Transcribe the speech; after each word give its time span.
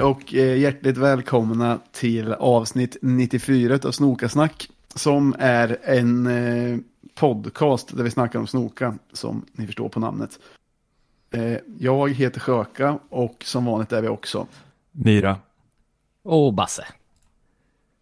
Hej 0.00 0.06
och 0.06 0.34
eh, 0.34 0.58
hjärtligt 0.58 0.96
välkomna 0.96 1.80
till 1.92 2.32
avsnitt 2.32 2.96
94 3.02 3.78
av 3.84 3.92
Snokasnack 3.92 4.68
som 4.94 5.36
är 5.38 5.78
en 5.82 6.26
eh, 6.26 6.78
podcast 7.14 7.96
där 7.96 8.04
vi 8.04 8.10
snackar 8.10 8.38
om 8.38 8.46
snoka 8.46 8.98
som 9.12 9.46
ni 9.52 9.66
förstår 9.66 9.88
på 9.88 10.00
namnet. 10.00 10.38
Eh, 11.30 11.56
jag 11.78 12.10
heter 12.10 12.40
Sjöka 12.40 12.98
och 13.08 13.44
som 13.44 13.64
vanligt 13.64 13.92
är 13.92 14.02
vi 14.02 14.08
också. 14.08 14.46
Myra. 14.92 15.36
Och 16.22 16.54
Basse. 16.54 16.86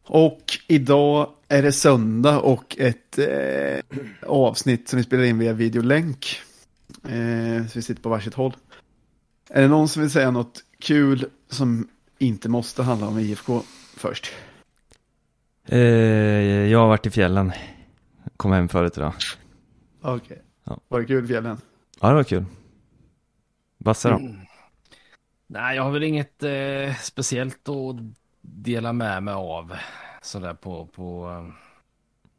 Och 0.06 0.42
idag 0.68 1.30
är 1.48 1.62
det 1.62 1.72
söndag 1.72 2.40
och 2.40 2.76
ett 2.78 3.18
eh, 3.18 3.98
avsnitt 4.26 4.88
som 4.88 4.96
vi 4.96 5.02
spelar 5.02 5.24
in 5.24 5.38
via 5.38 5.52
videolänk. 5.52 6.40
Eh, 7.04 7.66
så 7.66 7.72
vi 7.74 7.82
sitter 7.82 8.02
på 8.02 8.08
varsitt 8.08 8.34
håll. 8.34 8.56
Är 9.50 9.62
det 9.62 9.68
någon 9.68 9.88
som 9.88 10.02
vill 10.02 10.10
säga 10.10 10.30
något 10.30 10.64
kul 10.82 11.24
som 11.48 11.88
inte 12.18 12.48
måste 12.48 12.82
handla 12.82 13.08
om 13.08 13.18
IFK 13.18 13.62
först? 13.96 14.32
Eh, 15.64 15.78
jag 16.70 16.78
har 16.78 16.88
varit 16.88 17.06
i 17.06 17.10
fjällen. 17.10 17.52
Kom 18.36 18.52
hem 18.52 18.68
förut 18.68 18.96
idag. 18.96 19.12
Okej. 20.00 20.16
Okay. 20.16 20.38
Ja. 20.64 20.80
Var 20.88 21.00
det 21.00 21.06
kul 21.06 21.24
i 21.24 21.28
fjällen? 21.28 21.60
Ja, 22.00 22.08
det 22.08 22.14
var 22.14 22.24
kul. 22.24 22.44
Basse 23.78 24.08
då? 24.08 24.16
Mm. 24.16 24.36
Nej, 25.46 25.76
jag 25.76 25.82
har 25.82 25.90
väl 25.90 26.02
inget 26.02 26.42
eh, 26.42 26.94
speciellt 27.00 27.68
att 27.68 27.96
dela 28.40 28.92
med 28.92 29.22
mig 29.22 29.34
av 29.34 29.76
sådär 30.22 30.54
på, 30.54 30.86
på, 30.86 31.44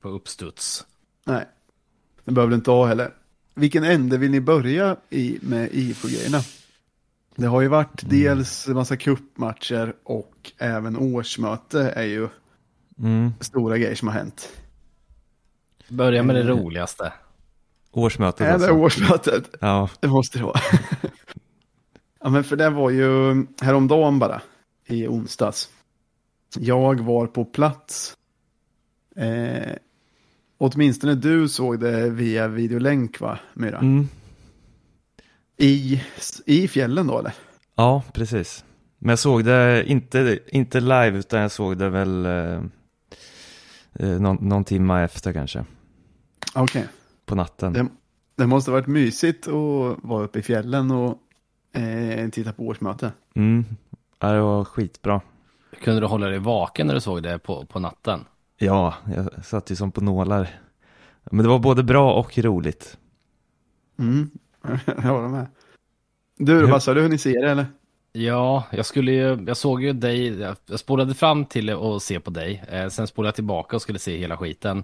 på 0.01 0.09
uppstuds. 0.09 0.85
Nej, 1.23 1.45
det 2.25 2.31
behöver 2.31 2.49
du 2.49 2.55
inte 2.55 2.71
ha 2.71 2.85
heller. 2.85 3.13
Vilken 3.55 3.83
ände 3.83 4.17
vill 4.17 4.31
ni 4.31 4.41
börja 4.41 4.97
i 5.09 5.39
med 5.41 5.69
IFK-grejerna? 5.71 6.37
Det 7.39 7.47
har 7.47 7.61
ju 7.61 7.67
varit 7.67 8.03
mm. 8.03 8.23
dels 8.23 8.67
massa 8.67 8.97
kuppmatcher 8.97 9.93
och 10.03 10.51
även 10.57 10.97
årsmöte 10.97 11.81
är 11.81 12.03
ju 12.03 12.27
mm. 12.99 13.33
stora 13.39 13.77
grejer 13.77 13.95
som 13.95 14.07
har 14.07 14.15
hänt. 14.15 14.49
Börja 15.89 16.23
med 16.23 16.35
det 16.35 16.41
mm. 16.41 16.57
roligaste. 16.57 17.13
Årsmötet 17.91 18.47
Är 18.47 18.53
alltså. 18.53 18.67
det 18.67 18.73
årsmötet? 18.73 19.49
Ja. 19.59 19.89
Det 19.99 20.07
måste 20.07 20.37
det 20.37 20.43
vara. 20.43 20.59
ja, 22.21 22.29
men 22.29 22.43
för 22.43 22.55
det 22.55 22.69
var 22.69 22.89
ju 22.89 23.45
häromdagen 23.61 24.19
bara, 24.19 24.41
i 24.85 25.07
onsdags. 25.07 25.69
Jag 26.57 26.99
var 26.99 27.27
på 27.27 27.45
plats. 27.45 28.17
Eh, 29.15 29.75
åtminstone 30.57 31.15
du 31.15 31.49
såg 31.49 31.79
det 31.79 32.09
via 32.09 32.47
videolänk 32.47 33.19
va, 33.19 33.39
Myra? 33.53 33.77
Mm. 33.77 34.07
I, 35.59 36.03
I 36.45 36.67
fjällen 36.67 37.07
då 37.07 37.19
eller? 37.19 37.33
Ja, 37.75 38.03
precis. 38.13 38.65
Men 38.97 39.09
jag 39.09 39.19
såg 39.19 39.45
det 39.45 39.83
inte, 39.85 40.39
inte 40.47 40.79
live 40.79 41.17
utan 41.17 41.41
jag 41.41 41.51
såg 41.51 41.77
det 41.77 41.89
väl 41.89 42.25
eh, 42.25 42.61
eh 43.93 44.19
någon, 44.19 44.37
någon 44.41 44.63
timma 44.63 45.01
efter 45.01 45.33
kanske. 45.33 45.65
Okej. 46.55 46.63
Okay. 46.63 46.83
På 47.25 47.35
natten. 47.35 47.73
Det, 47.73 47.87
det 48.35 48.47
måste 48.47 48.71
ha 48.71 48.77
varit 48.77 48.87
mysigt 48.87 49.47
att 49.47 50.03
vara 50.03 50.23
uppe 50.23 50.39
i 50.39 50.41
fjällen 50.41 50.91
och 50.91 51.17
eh, 51.79 52.29
titta 52.29 52.53
på 52.53 52.63
årsmöte. 52.63 53.11
Mm, 53.35 53.65
ja, 54.19 54.31
det 54.31 54.41
var 54.41 54.65
skitbra. 54.65 55.21
Kunde 55.83 56.01
du 56.01 56.07
hålla 56.07 56.27
dig 56.27 56.39
vaken 56.39 56.87
när 56.87 56.93
du 56.93 57.01
såg 57.01 57.23
det 57.23 57.39
på, 57.39 57.65
på 57.65 57.79
natten? 57.79 58.25
Ja, 58.57 58.93
jag 59.15 59.45
satt 59.45 59.71
ju 59.71 59.75
som 59.75 59.91
på 59.91 60.01
nålar. 60.01 60.49
Men 61.31 61.43
det 61.43 61.49
var 61.49 61.59
både 61.59 61.83
bra 61.83 62.13
och 62.13 62.37
roligt. 62.37 62.97
Mm, 63.99 64.29
jag 64.85 65.01
håller 65.01 65.27
med. 65.27 65.47
Du, 66.41 66.67
Basse, 66.67 66.89
har 66.89 66.95
du 66.95 67.01
hunnit 67.01 67.21
se 67.21 67.39
det 67.39 67.51
eller? 67.51 67.65
Ja, 68.11 68.63
jag 68.71 68.85
skulle 68.85 69.11
ju, 69.11 69.43
jag 69.47 69.57
såg 69.57 69.83
ju 69.83 69.93
dig, 69.93 70.39
jag 70.65 70.79
spolade 70.79 71.13
fram 71.13 71.45
till 71.45 71.69
att 71.69 72.03
se 72.03 72.19
på 72.19 72.29
dig, 72.29 72.63
eh, 72.71 72.87
sen 72.87 73.07
spolade 73.07 73.27
jag 73.27 73.35
tillbaka 73.35 73.75
och 73.75 73.81
skulle 73.81 73.99
se 73.99 74.17
hela 74.17 74.37
skiten. 74.37 74.83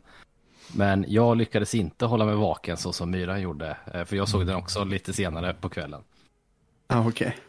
Men 0.74 1.06
jag 1.08 1.38
lyckades 1.38 1.76
inte 1.76 2.06
hålla 2.06 2.26
mig 2.26 2.36
vaken 2.36 2.78
så 2.78 2.94
som 2.94 3.12
Myra 3.12 3.40
gjorde, 3.40 3.78
eh, 3.94 4.06
för 4.06 4.16
jag 4.16 4.30
såg 4.30 4.48
den 4.48 4.56
också 4.56 4.84
lite 4.84 5.14
senare 5.14 5.54
på 5.62 5.70
kvällen. 5.70 6.02
Ja, 6.88 6.98
ah, 6.98 7.00
okej. 7.00 7.28
Okay. 7.28 7.40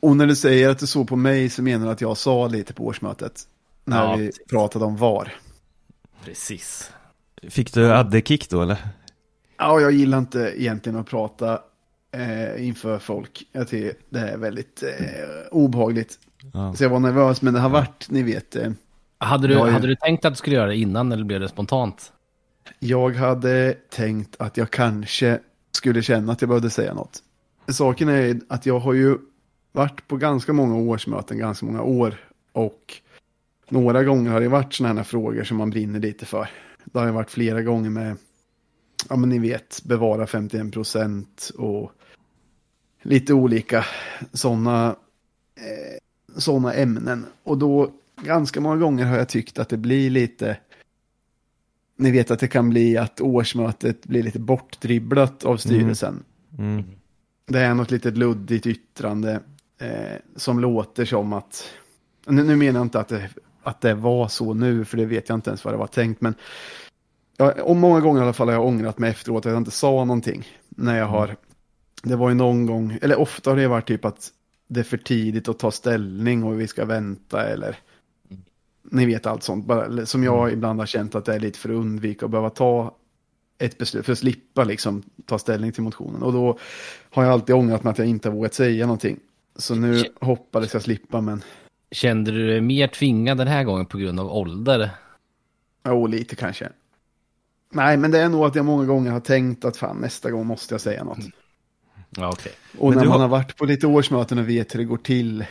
Och 0.00 0.16
när 0.16 0.26
du 0.26 0.36
säger 0.36 0.68
att 0.68 0.78
du 0.78 0.86
såg 0.86 1.08
på 1.08 1.16
mig 1.16 1.50
så 1.50 1.62
menar 1.62 1.86
du 1.86 1.92
att 1.92 2.00
jag 2.00 2.16
sa 2.16 2.48
lite 2.48 2.74
på 2.74 2.86
årsmötet. 2.86 3.48
När 3.84 4.04
ja, 4.04 4.16
vi 4.16 4.26
precis. 4.26 4.46
pratade 4.46 4.84
om 4.84 4.96
VAR. 4.96 5.34
Precis. 6.24 6.90
Fick 7.42 7.74
du 7.74 7.92
addekick 7.92 8.50
då 8.50 8.62
eller? 8.62 8.78
Ja, 9.56 9.80
jag 9.80 9.92
gillar 9.92 10.18
inte 10.18 10.54
egentligen 10.56 10.98
att 10.98 11.06
prata 11.06 11.60
eh, 12.18 12.66
inför 12.66 12.98
folk. 12.98 13.46
Jag 13.52 13.68
tycker 13.68 13.94
det 14.08 14.18
är 14.18 14.36
väldigt 14.36 14.82
eh, 14.82 14.88
obehagligt. 15.50 16.18
Ja. 16.52 16.74
Så 16.74 16.84
jag 16.84 16.90
var 16.90 17.00
nervös, 17.00 17.42
men 17.42 17.54
det 17.54 17.60
har 17.60 17.68
varit, 17.68 18.10
ni 18.10 18.22
vet. 18.22 18.56
Eh, 18.56 18.70
hade, 19.18 19.48
du, 19.48 19.54
jag, 19.54 19.66
hade 19.66 19.86
du 19.86 19.96
tänkt 19.96 20.24
att 20.24 20.32
du 20.32 20.36
skulle 20.36 20.56
göra 20.56 20.66
det 20.66 20.76
innan 20.76 21.12
eller 21.12 21.24
blev 21.24 21.40
det 21.40 21.48
spontant? 21.48 22.12
Jag 22.78 23.16
hade 23.16 23.74
tänkt 23.90 24.36
att 24.38 24.56
jag 24.56 24.70
kanske 24.70 25.38
skulle 25.72 26.02
känna 26.02 26.32
att 26.32 26.42
jag 26.42 26.48
behövde 26.48 26.70
säga 26.70 26.94
något. 26.94 27.22
Saken 27.68 28.08
är 28.08 28.40
att 28.48 28.66
jag 28.66 28.78
har 28.78 28.92
ju 28.92 29.18
varit 29.72 30.08
på 30.08 30.16
ganska 30.16 30.52
många 30.52 30.76
årsmöten, 30.76 31.38
ganska 31.38 31.66
många 31.66 31.82
år. 31.82 32.14
Och 32.52 33.00
några 33.68 34.04
gånger 34.04 34.30
har 34.30 34.40
det 34.40 34.48
varit 34.48 34.74
sådana 34.74 34.94
här 34.94 35.04
frågor 35.04 35.44
som 35.44 35.56
man 35.56 35.70
brinner 35.70 36.00
lite 36.00 36.26
för. 36.26 36.48
Det 36.84 36.98
har 36.98 37.06
ju 37.06 37.12
varit 37.12 37.30
flera 37.30 37.62
gånger 37.62 37.90
med, 37.90 38.16
ja 39.08 39.16
men 39.16 39.28
ni 39.28 39.38
vet, 39.38 39.80
bevara 39.84 40.26
51 40.26 40.72
procent 40.72 41.50
och 41.58 41.92
lite 43.02 43.34
olika 43.34 43.84
sådana 44.32 44.96
eh, 45.56 45.98
såna 46.36 46.74
ämnen. 46.74 47.26
Och 47.42 47.58
då 47.58 47.90
ganska 48.22 48.60
många 48.60 48.76
gånger 48.76 49.04
har 49.04 49.16
jag 49.16 49.28
tyckt 49.28 49.58
att 49.58 49.68
det 49.68 49.76
blir 49.76 50.10
lite, 50.10 50.56
ni 51.96 52.10
vet 52.10 52.30
att 52.30 52.40
det 52.40 52.48
kan 52.48 52.70
bli 52.70 52.96
att 52.96 53.20
årsmötet 53.20 54.06
blir 54.06 54.22
lite 54.22 54.38
bortdribblat 54.38 55.44
av 55.44 55.56
styrelsen. 55.56 56.22
Mm. 56.58 56.72
Mm. 56.72 56.84
Det 57.46 57.60
är 57.60 57.74
något 57.74 57.90
litet 57.90 58.16
luddigt 58.16 58.66
yttrande 58.66 59.40
eh, 59.78 60.16
som 60.36 60.60
låter 60.60 61.04
som 61.04 61.32
att, 61.32 61.70
nu, 62.26 62.44
nu 62.44 62.56
menar 62.56 62.80
jag 62.80 62.86
inte 62.86 63.00
att 63.00 63.08
det, 63.08 63.28
att 63.62 63.80
det 63.80 63.94
var 63.94 64.28
så 64.28 64.54
nu, 64.54 64.84
för 64.84 64.96
det 64.96 65.06
vet 65.06 65.28
jag 65.28 65.36
inte 65.36 65.50
ens 65.50 65.64
vad 65.64 65.74
det 65.74 65.78
var 65.78 65.86
tänkt, 65.86 66.20
men 66.20 66.34
ja, 67.36 67.52
och 67.62 67.76
många 67.76 68.00
gånger 68.00 68.20
i 68.20 68.22
alla 68.22 68.32
fall 68.32 68.48
har 68.48 68.54
jag 68.54 68.66
ångrat 68.66 68.98
mig 68.98 69.10
efteråt 69.10 69.46
att 69.46 69.52
jag 69.52 69.60
inte 69.60 69.70
sa 69.70 70.04
någonting 70.04 70.44
när 70.68 70.98
jag 70.98 71.06
har, 71.06 71.36
det 72.02 72.16
var 72.16 72.28
ju 72.28 72.34
någon 72.34 72.66
gång, 72.66 72.98
eller 73.02 73.18
ofta 73.18 73.50
har 73.50 73.56
det 73.56 73.68
varit 73.68 73.86
typ 73.86 74.04
att 74.04 74.32
det 74.68 74.80
är 74.80 74.84
för 74.84 74.96
tidigt 74.96 75.48
att 75.48 75.58
ta 75.58 75.70
ställning 75.70 76.44
och 76.44 76.60
vi 76.60 76.66
ska 76.66 76.84
vänta 76.84 77.46
eller 77.46 77.78
ni 78.90 79.06
vet 79.06 79.26
allt 79.26 79.42
sånt, 79.42 79.66
bara, 79.66 80.06
som 80.06 80.24
jag 80.24 80.42
mm. 80.42 80.52
ibland 80.52 80.80
har 80.80 80.86
känt 80.86 81.14
att 81.14 81.24
det 81.24 81.34
är 81.34 81.40
lite 81.40 81.58
för 81.58 81.68
att 81.68 81.76
undvika 81.76 82.24
att 82.24 82.30
behöva 82.30 82.50
ta 82.50 82.94
ett 83.58 83.78
beslut, 83.78 84.06
för 84.06 84.12
att 84.12 84.18
slippa 84.18 84.64
liksom 84.64 85.02
ta 85.26 85.38
ställning 85.38 85.72
till 85.72 85.82
motionen. 85.82 86.22
Och 86.22 86.32
då 86.32 86.58
har 87.10 87.24
jag 87.24 87.32
alltid 87.32 87.54
ångrat 87.54 87.84
mig 87.84 87.90
att 87.90 87.98
jag 87.98 88.08
inte 88.08 88.28
har 88.28 88.34
vågat 88.34 88.54
säga 88.54 88.86
någonting. 88.86 89.18
Så 89.56 89.74
nu 89.74 90.04
hoppades 90.20 90.72
jag 90.72 90.82
slippa, 90.82 91.20
men... 91.20 91.42
Kände 91.90 92.30
du 92.30 92.46
dig 92.46 92.60
mer 92.60 92.88
tvingad 92.88 93.38
den 93.38 93.48
här 93.48 93.64
gången 93.64 93.86
på 93.86 93.98
grund 93.98 94.20
av 94.20 94.32
ålder? 94.32 94.90
Jo, 95.86 96.06
lite 96.06 96.36
kanske. 96.36 96.68
Nej, 97.70 97.96
men 97.96 98.10
det 98.10 98.18
är 98.18 98.28
nog 98.28 98.44
att 98.44 98.54
jag 98.54 98.64
många 98.64 98.84
gånger 98.84 99.10
har 99.10 99.20
tänkt 99.20 99.64
att 99.64 99.76
fan, 99.76 99.96
nästa 99.96 100.30
gång 100.30 100.46
måste 100.46 100.74
jag 100.74 100.80
säga 100.80 101.04
något. 101.04 101.18
Ja, 102.10 102.28
okay. 102.28 102.52
Och 102.78 102.88
men 102.88 102.98
när 102.98 103.04
man 103.04 103.12
har... 103.12 103.20
har 103.20 103.28
varit 103.28 103.56
på 103.56 103.64
lite 103.64 103.86
årsmöten 103.86 104.38
och 104.38 104.48
vet 104.48 104.74
hur 104.74 104.78
det 104.78 104.84
går 104.84 104.96
till, 104.96 105.44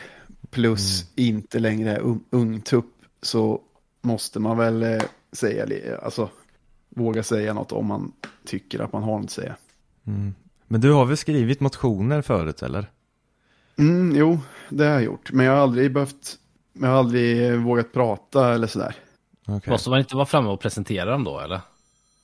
plus 0.50 1.02
mm. 1.02 1.28
inte 1.28 1.58
längre 1.58 1.96
är 1.96 2.18
ungtupp, 2.30 2.94
så 3.22 3.60
måste 4.00 4.40
man 4.40 4.58
väl 4.58 4.82
eh, 4.82 5.02
säga, 5.32 5.96
alltså 6.02 6.30
våga 6.88 7.22
säga 7.22 7.54
något 7.54 7.72
om 7.72 7.86
man 7.86 8.12
tycker 8.44 8.80
att 8.80 8.92
man 8.92 9.02
har 9.02 9.18
något 9.18 9.24
att 9.24 9.30
säga. 9.30 9.56
Mm. 10.06 10.34
Men 10.66 10.80
du 10.80 10.92
har 10.92 11.04
väl 11.04 11.16
skrivit 11.16 11.60
motioner 11.60 12.22
förut 12.22 12.62
eller? 12.62 12.90
Mm, 13.78 14.16
jo, 14.16 14.38
det 14.68 14.84
har 14.84 14.92
jag 14.92 15.02
gjort. 15.02 15.32
Men 15.32 15.46
jag 15.46 15.52
har 15.52 15.62
aldrig 15.62 15.92
behövt, 15.92 16.38
jag 16.72 16.88
har 16.88 16.98
aldrig 16.98 17.58
vågat 17.60 17.92
prata 17.92 18.54
eller 18.54 18.66
sådär. 18.66 18.94
Okay. 19.46 19.70
Måste 19.70 19.90
man 19.90 19.98
inte 19.98 20.16
vara 20.16 20.26
framme 20.26 20.48
och 20.48 20.60
presentera 20.60 21.10
dem 21.10 21.24
då 21.24 21.40
eller? 21.40 21.60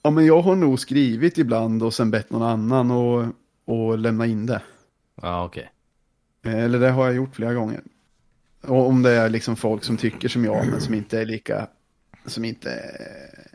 Ja, 0.03 0.11
men 0.11 0.27
jag 0.27 0.43
har 0.43 0.57
nog 0.57 0.81
skrivit 0.81 1.39
ibland 1.39 1.83
och 1.83 1.95
sen 1.95 2.11
bett 2.11 2.31
någon 2.31 2.43
annan 2.43 2.91
och, 2.91 3.27
och 3.65 3.99
lämna 3.99 4.27
in 4.27 4.47
det. 4.47 4.63
Ja, 5.23 5.45
okej. 5.45 5.71
Okay. 6.43 6.61
Eller 6.61 6.81
det 6.81 6.91
har 6.91 7.07
jag 7.07 7.15
gjort 7.15 7.37
flera 7.37 7.55
gånger. 7.55 7.81
Och 8.61 8.89
om 8.89 9.03
det 9.03 9.11
är 9.11 9.29
liksom 9.29 9.57
folk 9.57 9.85
som 9.85 9.97
tycker 9.97 10.29
som 10.29 10.45
jag, 10.45 10.67
men 10.67 10.81
som 10.81 10.95
inte 10.95 11.21
är 11.21 11.25
lika, 11.25 11.67
som 12.27 12.45
inte 12.45 12.71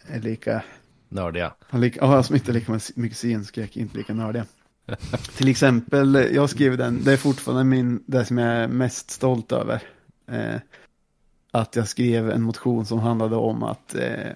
är 0.07 0.19
lika... 0.19 0.63
Nördiga. 1.09 1.53
Ja, 1.95 2.23
som 2.23 2.35
inte 2.35 2.51
är 2.51 2.53
lika 2.53 2.79
mycket 2.95 3.17
scenskräck, 3.17 3.77
inte 3.77 3.97
lika 3.97 4.13
nördiga. 4.13 4.45
Till 5.37 5.47
exempel, 5.47 6.29
jag 6.31 6.49
skrev 6.49 6.77
den, 6.77 7.03
det 7.03 7.13
är 7.13 7.17
fortfarande 7.17 7.63
min, 7.63 8.03
det 8.05 8.25
som 8.25 8.37
jag 8.37 8.49
är 8.49 8.67
mest 8.67 9.09
stolt 9.09 9.51
över. 9.51 9.83
Eh, 10.27 10.55
att 11.51 11.75
jag 11.75 11.87
skrev 11.87 12.31
en 12.31 12.41
motion 12.41 12.85
som 12.85 12.99
handlade 12.99 13.35
om 13.35 13.63
att 13.63 13.95
eh, 13.95 14.31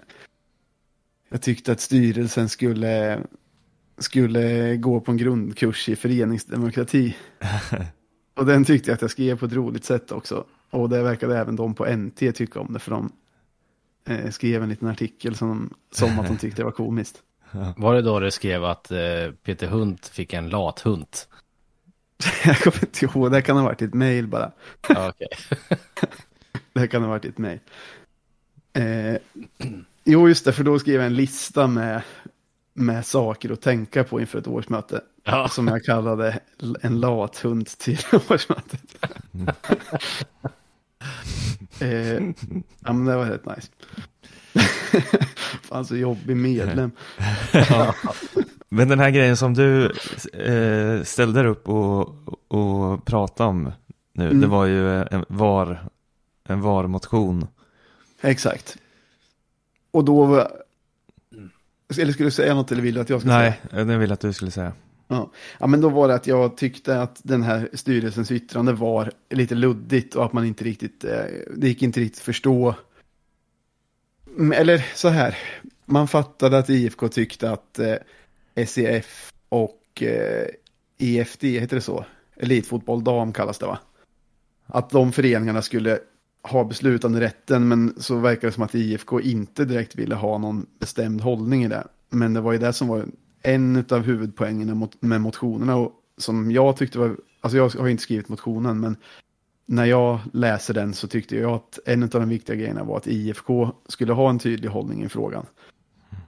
jag 1.30 1.42
tyckte 1.42 1.72
att 1.72 1.80
styrelsen 1.80 2.50
skulle, 2.50 3.20
skulle 3.98 4.76
gå 4.76 5.00
på 5.00 5.12
en 5.12 5.18
grundkurs 5.18 5.90
i 5.90 5.96
föreningsdemokrati. 5.96 7.16
Och 8.36 8.46
den 8.46 8.66
tyckte 8.66 8.90
jag 8.90 8.96
att 8.96 9.02
jag 9.02 9.12
skrev 9.12 9.40
på 9.40 9.46
ett 9.46 9.54
roligt 9.54 9.86
sätt 9.86 10.12
också. 10.12 10.46
Och 10.70 10.90
det 10.90 11.04
verkade 11.04 11.38
även 11.38 11.56
de 11.56 11.74
på 11.74 11.86
NT 11.86 12.32
tycka 12.36 12.60
om 12.60 12.74
det, 12.74 12.80
för 12.80 12.92
de 12.92 13.12
eh, 14.08 14.30
skrev 14.30 14.64
en 14.64 14.70
liten 14.70 14.88
artikel 14.88 15.36
som, 15.36 15.74
som 15.92 16.20
att 16.20 16.28
de 16.28 16.38
tyckte 16.38 16.62
det 16.62 16.66
var 16.66 16.72
komiskt. 16.72 17.22
Var 17.78 17.96
det 17.96 18.02
då 18.02 18.20
du 18.20 18.32
skrev 18.32 18.64
att 18.64 18.92
eh, 18.92 19.32
Peter 19.44 19.68
Hunt 19.68 20.08
fick 20.08 20.34
en 20.34 20.50
lathund? 20.50 21.08
jag 22.46 22.58
kommer 22.58 22.84
inte 22.84 23.06
ihåg, 23.06 23.32
det 23.32 23.42
kan 23.42 23.58
ha 23.58 23.64
varit 23.64 23.82
ett 23.82 23.94
mejl 23.94 24.28
bara. 24.28 24.52
Okej. 24.90 25.28
Det 26.74 26.88
kan 26.88 27.02
ha 27.02 27.10
varit 27.10 27.26
ett 27.26 27.38
mejl. 27.38 27.60
Eh, 28.74 29.18
jo, 30.04 30.28
just 30.28 30.46
det, 30.46 30.54
för 30.54 30.64
då 30.64 30.80
skrev 30.80 30.96
jag 30.96 31.06
en 31.06 31.16
lista 31.16 31.68
med, 31.68 32.02
med 32.74 33.06
saker 33.06 33.50
att 33.52 33.62
tänka 33.62 34.04
på 34.04 34.20
inför 34.22 34.40
ett 34.40 34.48
årsmöte. 34.48 35.02
Ja. 35.24 35.48
Som 35.50 35.68
jag 35.68 35.84
kallade 35.84 36.40
en 36.82 37.00
lathund 37.00 37.68
till 37.68 38.00
årsmötet. 38.30 38.82
eh, 41.80 42.14
ja, 42.80 42.94
men 42.94 43.06
det 43.06 43.16
var 43.16 43.26
rätt 43.26 43.46
nice. 43.46 43.68
Fan 45.62 45.86
så 45.86 45.96
jobbig 45.96 46.38
medlem. 46.38 46.92
Men 48.70 48.88
den 48.88 49.00
här 49.00 49.10
grejen 49.10 49.38
som 49.38 49.54
du 49.54 49.86
eh, 50.34 51.04
ställde 51.04 51.48
upp 51.48 51.70
och, 51.70 52.10
och 52.48 53.06
pratade 53.06 53.50
om 53.50 53.72
nu, 54.14 54.26
Mm. 54.26 54.42
det 54.42 54.48
var 54.48 54.66
ju 54.66 55.02
en 55.02 55.26
VAR, 55.28 55.86
en 56.44 56.62
VAR-motion. 56.62 57.48
Exakt. 58.22 58.78
Och 59.92 60.06
då 60.06 60.26
var... 60.26 60.52
Eller 62.00 62.14
skulle 62.14 62.28
du 62.28 62.32
säga 62.32 62.54
något 62.54 62.72
eller 62.72 62.82
vill 62.82 62.94
du 62.94 63.02
att 63.02 63.10
jag 63.10 63.22
ska 63.22 63.30
säga? 63.30 63.54
Nej, 63.72 63.86
det 63.86 63.98
vill 63.98 64.12
att 64.12 64.20
du 64.20 64.34
skulle 64.34 64.52
säga. 64.52 64.74
Ja. 65.08 65.32
ja, 65.60 65.68
men 65.68 65.82
då 65.82 65.90
var 65.90 66.08
det 66.08 66.16
att 66.16 66.28
jag 66.28 66.58
tyckte 66.58 67.02
att 67.02 67.22
den 67.24 67.44
här 67.44 67.70
styrelsens 67.74 68.32
yttrande 68.32 68.74
var 68.74 69.12
lite 69.30 69.56
luddigt 69.56 70.16
och 70.16 70.26
att 70.26 70.34
man 70.34 70.46
inte 70.46 70.64
riktigt, 70.64 71.04
eh, 71.04 71.24
det 71.56 71.68
gick 71.68 71.82
inte 71.82 72.00
riktigt 72.00 72.24
förstå. 72.24 72.76
Mm, 74.38 74.52
Eller 74.52 74.86
så 74.96 75.10
här, 75.10 75.38
man 75.86 76.08
fattade 76.08 76.58
att 76.58 76.70
IFK 76.70 77.08
tyckte 77.08 77.52
att 77.52 77.80
eh, 77.80 78.66
SEF 78.66 79.34
och 79.50 80.04
eh, 80.04 80.48
EFD, 80.98 81.44
heter 81.44 81.76
det 81.76 81.82
så? 81.82 82.06
Elitfotboll 82.36 83.04
dam 83.04 83.34
kallas 83.34 83.58
det 83.58 83.66
va? 83.66 83.80
Att 84.66 84.90
de 84.90 85.12
föreningarna 85.12 85.62
skulle 85.62 86.00
ha 86.44 86.64
beslutande 86.64 87.20
rätten 87.20 87.68
men 87.68 87.94
så 87.98 88.20
verkar 88.20 88.48
det 88.48 88.52
som 88.52 88.64
att 88.64 88.76
IFK 88.76 89.22
inte 89.22 89.66
direkt 89.66 89.96
ville 89.96 90.16
ha 90.16 90.38
någon 90.38 90.66
bestämd 90.80 91.22
hållning 91.22 91.64
i 91.64 91.68
det. 91.68 91.88
Men 92.10 92.34
det 92.34 92.42
var 92.42 92.52
ju 92.52 92.58
det 92.58 92.74
som 92.74 92.88
var 92.88 93.06
en 93.42 93.86
av 93.90 94.02
huvudpoängerna 94.02 94.76
mot, 94.76 95.02
med 95.02 95.22
motionerna 95.22 95.76
och 95.76 95.92
som 96.18 96.52
jag 96.52 96.78
tyckte 96.78 97.00
var, 97.00 97.18
alltså 97.42 97.58
jag 97.58 97.70
har 97.70 97.88
inte 97.88 98.04
skrivit 98.04 98.30
motionen 98.30 98.80
men 98.80 98.96
när 99.66 99.86
jag 99.86 100.20
läser 100.34 100.74
den 100.74 100.94
så 100.94 101.08
tyckte 101.08 101.36
jag 101.36 101.52
att 101.52 101.80
en 101.86 102.04
av 102.04 102.10
de 102.10 102.30
viktiga 102.30 102.56
grejerna 102.56 102.84
var 102.84 102.98
att 102.98 103.08
IFK 103.08 103.72
skulle 103.88 104.14
ha 104.14 104.30
en 104.30 104.40
tydlig 104.40 104.70
hållning 104.70 105.04
i 105.04 105.10
frågan. 105.10 105.46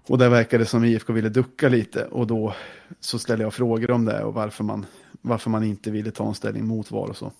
Och 0.07 0.17
där 0.17 0.29
verkade 0.29 0.63
det 0.63 0.67
som 0.67 0.85
IFK 0.85 1.13
ville 1.13 1.29
ducka 1.29 1.69
lite 1.69 2.05
och 2.05 2.27
då 2.27 2.55
så 2.99 3.19
ställde 3.19 3.43
jag 3.43 3.53
frågor 3.53 3.91
om 3.91 4.05
det 4.05 4.23
och 4.23 4.33
varför 4.33 4.63
man, 4.63 4.85
varför 5.21 5.49
man 5.49 5.63
inte 5.63 5.91
ville 5.91 6.11
ta 6.11 6.27
en 6.27 6.35
ställning 6.35 6.65
mot 6.65 6.91
VAR 6.91 7.09
och 7.09 7.17
så. 7.17 7.31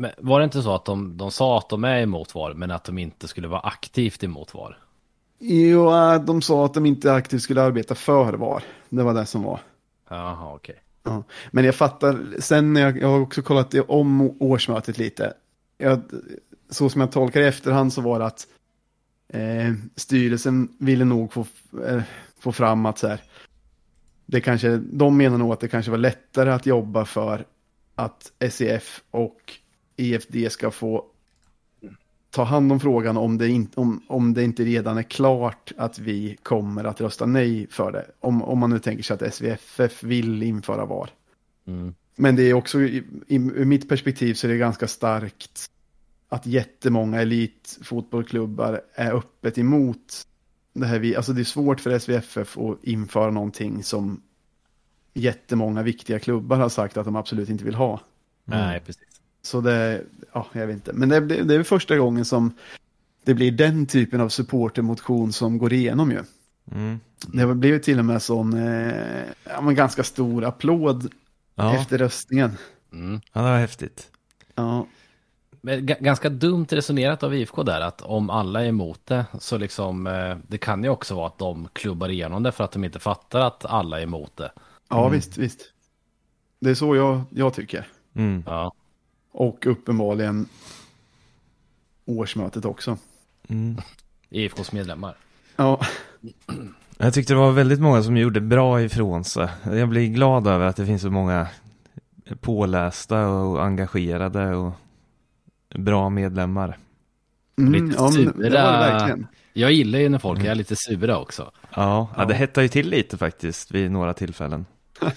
Men 0.00 0.10
var 0.18 0.40
det 0.40 0.44
inte 0.44 0.62
så 0.62 0.74
att 0.74 0.84
de, 0.84 1.16
de 1.16 1.30
sa 1.30 1.58
att 1.58 1.68
de 1.68 1.84
är 1.84 2.00
emot 2.00 2.34
VAR, 2.34 2.54
men 2.54 2.70
att 2.70 2.84
de 2.84 2.98
inte 2.98 3.28
skulle 3.28 3.48
vara 3.48 3.60
aktivt 3.60 4.24
emot 4.24 4.54
VAR? 4.54 4.78
Jo, 5.38 5.90
äh, 5.90 6.24
de 6.24 6.42
sa 6.42 6.64
att 6.64 6.74
de 6.74 6.86
inte 6.86 7.12
aktivt 7.12 7.42
skulle 7.42 7.62
arbeta 7.62 7.94
för 7.94 8.32
VAR. 8.32 8.62
Det 8.88 9.02
var 9.02 9.14
det 9.14 9.26
som 9.26 9.42
var. 9.42 9.60
Jaha, 10.08 10.54
okej. 10.54 10.76
Ja. 11.02 11.22
Men 11.50 11.64
jag 11.64 11.74
fattar, 11.74 12.40
sen 12.40 12.72
när 12.72 12.80
jag, 12.80 12.98
jag 12.98 13.08
har 13.08 13.20
också 13.20 13.42
kollat 13.42 13.74
om 13.88 14.36
årsmötet 14.42 14.98
lite. 14.98 15.32
Jag, 15.78 16.00
så 16.70 16.90
som 16.90 17.00
jag 17.00 17.12
tolkar 17.12 17.40
i 17.40 17.46
efterhand 17.46 17.92
så 17.92 18.00
var 18.00 18.18
det 18.18 18.26
att 18.26 18.46
eh, 19.28 19.74
styrelsen 19.96 20.68
ville 20.78 21.04
nog 21.04 21.32
få, 21.32 21.46
eh, 21.86 22.02
få 22.38 22.52
fram 22.52 22.86
att 22.86 22.98
så 22.98 23.08
här, 23.08 23.20
det 24.26 24.40
kanske, 24.40 24.76
de 24.76 25.16
menar 25.16 25.38
nog 25.38 25.52
att 25.52 25.60
det 25.60 25.68
kanske 25.68 25.90
var 25.90 25.98
lättare 25.98 26.50
att 26.50 26.66
jobba 26.66 27.04
för 27.04 27.44
att 27.94 28.32
SEF 28.50 29.02
och 29.10 29.59
EFD 30.00 30.50
ska 30.50 30.70
få 30.70 31.04
ta 32.30 32.44
hand 32.44 32.72
om 32.72 32.80
frågan 32.80 33.16
om 33.16 33.38
det, 33.38 33.48
in, 33.48 33.68
om, 33.74 34.02
om 34.06 34.34
det 34.34 34.44
inte 34.44 34.64
redan 34.64 34.98
är 34.98 35.02
klart 35.02 35.72
att 35.76 35.98
vi 35.98 36.36
kommer 36.42 36.84
att 36.84 37.00
rösta 37.00 37.26
nej 37.26 37.66
för 37.70 37.92
det. 37.92 38.06
Om, 38.20 38.42
om 38.42 38.58
man 38.58 38.70
nu 38.70 38.78
tänker 38.78 39.02
sig 39.02 39.14
att 39.14 39.34
SVFF 39.34 40.02
vill 40.02 40.42
införa 40.42 40.86
VAR. 40.86 41.10
Mm. 41.66 41.94
Men 42.16 42.36
det 42.36 42.42
är 42.42 42.54
också, 42.54 42.80
i, 42.80 43.04
i, 43.26 43.36
ur 43.36 43.64
mitt 43.64 43.88
perspektiv 43.88 44.34
så 44.34 44.46
är 44.46 44.50
det 44.50 44.58
ganska 44.58 44.88
starkt 44.88 45.70
att 46.28 46.46
jättemånga 46.46 47.20
elitfotbollklubbar 47.20 48.80
är 48.94 49.12
öppet 49.12 49.58
emot 49.58 50.26
det 50.72 50.86
här. 50.86 50.98
Vi, 50.98 51.16
alltså 51.16 51.32
det 51.32 51.42
är 51.42 51.44
svårt 51.44 51.80
för 51.80 51.98
SVFF 51.98 52.58
att 52.58 52.84
införa 52.84 53.30
någonting 53.30 53.82
som 53.82 54.22
jättemånga 55.14 55.82
viktiga 55.82 56.18
klubbar 56.18 56.56
har 56.56 56.68
sagt 56.68 56.96
att 56.96 57.04
de 57.04 57.16
absolut 57.16 57.48
inte 57.48 57.64
vill 57.64 57.74
ha. 57.74 58.00
Nej, 58.44 58.80
precis. 58.80 59.09
Så 59.42 59.60
det, 59.60 60.02
ja, 60.32 60.46
jag 60.52 60.66
vet 60.66 60.74
inte. 60.76 60.92
Men 60.92 61.08
det, 61.08 61.20
det 61.20 61.42
det 61.42 61.54
är 61.54 61.62
första 61.62 61.96
gången 61.98 62.24
som 62.24 62.52
det 63.24 63.34
blir 63.34 63.52
den 63.52 63.86
typen 63.86 64.20
av 64.20 64.28
supportermotion 64.28 65.32
som 65.32 65.58
går 65.58 65.72
igenom 65.72 66.10
ju. 66.10 66.22
Mm. 66.72 67.00
Det 67.26 67.54
blev 67.54 67.72
ju 67.72 67.78
till 67.78 67.98
och 67.98 68.04
med 68.04 68.22
sån, 68.22 68.54
eh, 68.54 68.94
ja, 69.44 69.60
men 69.60 69.74
ganska 69.74 70.02
stor 70.04 70.44
applåd 70.44 71.12
Ja, 71.54 71.74
efter 71.74 71.98
röstningen. 71.98 72.56
Mm. 72.92 73.20
ja, 73.32 73.40
det 73.42 73.50
var 73.50 73.58
häftigt. 73.58 74.10
Ja, 74.54 74.86
Men 75.60 75.88
ga- 75.88 76.02
ganska 76.02 76.28
dumt 76.28 76.66
resonerat 76.70 77.22
av 77.22 77.34
IFK 77.34 77.62
där, 77.62 77.80
att 77.80 78.02
om 78.02 78.30
alla 78.30 78.64
är 78.64 78.68
emot 78.68 79.00
det, 79.06 79.24
så 79.38 79.58
liksom, 79.58 80.06
eh, 80.06 80.36
det 80.48 80.58
kan 80.58 80.84
ju 80.84 80.90
också 80.90 81.14
vara 81.14 81.26
att 81.26 81.38
de 81.38 81.68
klubbar 81.72 82.08
igenom 82.08 82.42
det 82.42 82.52
för 82.52 82.64
att 82.64 82.72
de 82.72 82.84
inte 82.84 82.98
fattar 82.98 83.40
att 83.40 83.64
alla 83.64 83.98
är 83.98 84.02
emot 84.02 84.36
det. 84.36 84.52
ja 84.88 85.08
visst, 85.08 85.38
visst. 85.38 85.60
Det 86.60 86.70
är 86.70 86.74
så 86.74 86.96
jag, 86.96 87.20
jag 87.30 87.54
tycker. 87.54 87.86
Mm. 88.14 88.42
Ja, 88.46 88.72
Och 89.32 89.66
uppenbarligen 89.66 90.48
årsmötet 92.04 92.64
också. 92.64 92.98
Mm. 93.48 93.76
IFKs 94.30 94.72
medlemmar. 94.72 95.14
Ja, 95.56 95.80
Jag 96.98 97.14
tyckte 97.14 97.32
det 97.32 97.38
var 97.38 97.52
väldigt 97.52 97.80
många 97.80 98.02
som 98.02 98.16
gjorde 98.16 98.40
bra 98.40 98.82
ifrån 98.82 99.24
sig. 99.24 99.48
Jag 99.64 99.88
blir 99.88 100.06
glad 100.08 100.46
över 100.46 100.66
att 100.66 100.76
det 100.76 100.86
finns 100.86 101.02
så 101.02 101.10
många 101.10 101.46
pålästa 102.40 103.28
och 103.28 103.64
engagerade 103.64 104.54
och 104.56 104.72
bra 105.74 106.08
medlemmar. 106.10 106.78
mm, 107.58 107.72
Lite 107.72 107.96
ja 107.98 108.10
men 108.10 108.24
det 108.24 108.32
var 108.32 108.42
det 108.42 108.50
sura. 108.50 108.62
verkligen. 108.80 109.26
Jag 109.52 109.72
gillar 109.72 109.98
ju 109.98 110.08
när 110.08 110.18
folk 110.18 110.44
är 110.44 110.54
lite 110.54 110.76
sura 110.76 111.18
också. 111.18 111.50
Ja, 111.62 111.68
ja. 111.74 112.08
Ja. 112.16 112.24
det 112.24 112.34
hettade 112.34 112.64
ju 112.64 112.68
till 112.68 112.88
lite 112.88 113.18
faktiskt 113.18 113.70
vid 113.70 113.90
några 113.90 114.14
tillfällen. 114.14 114.66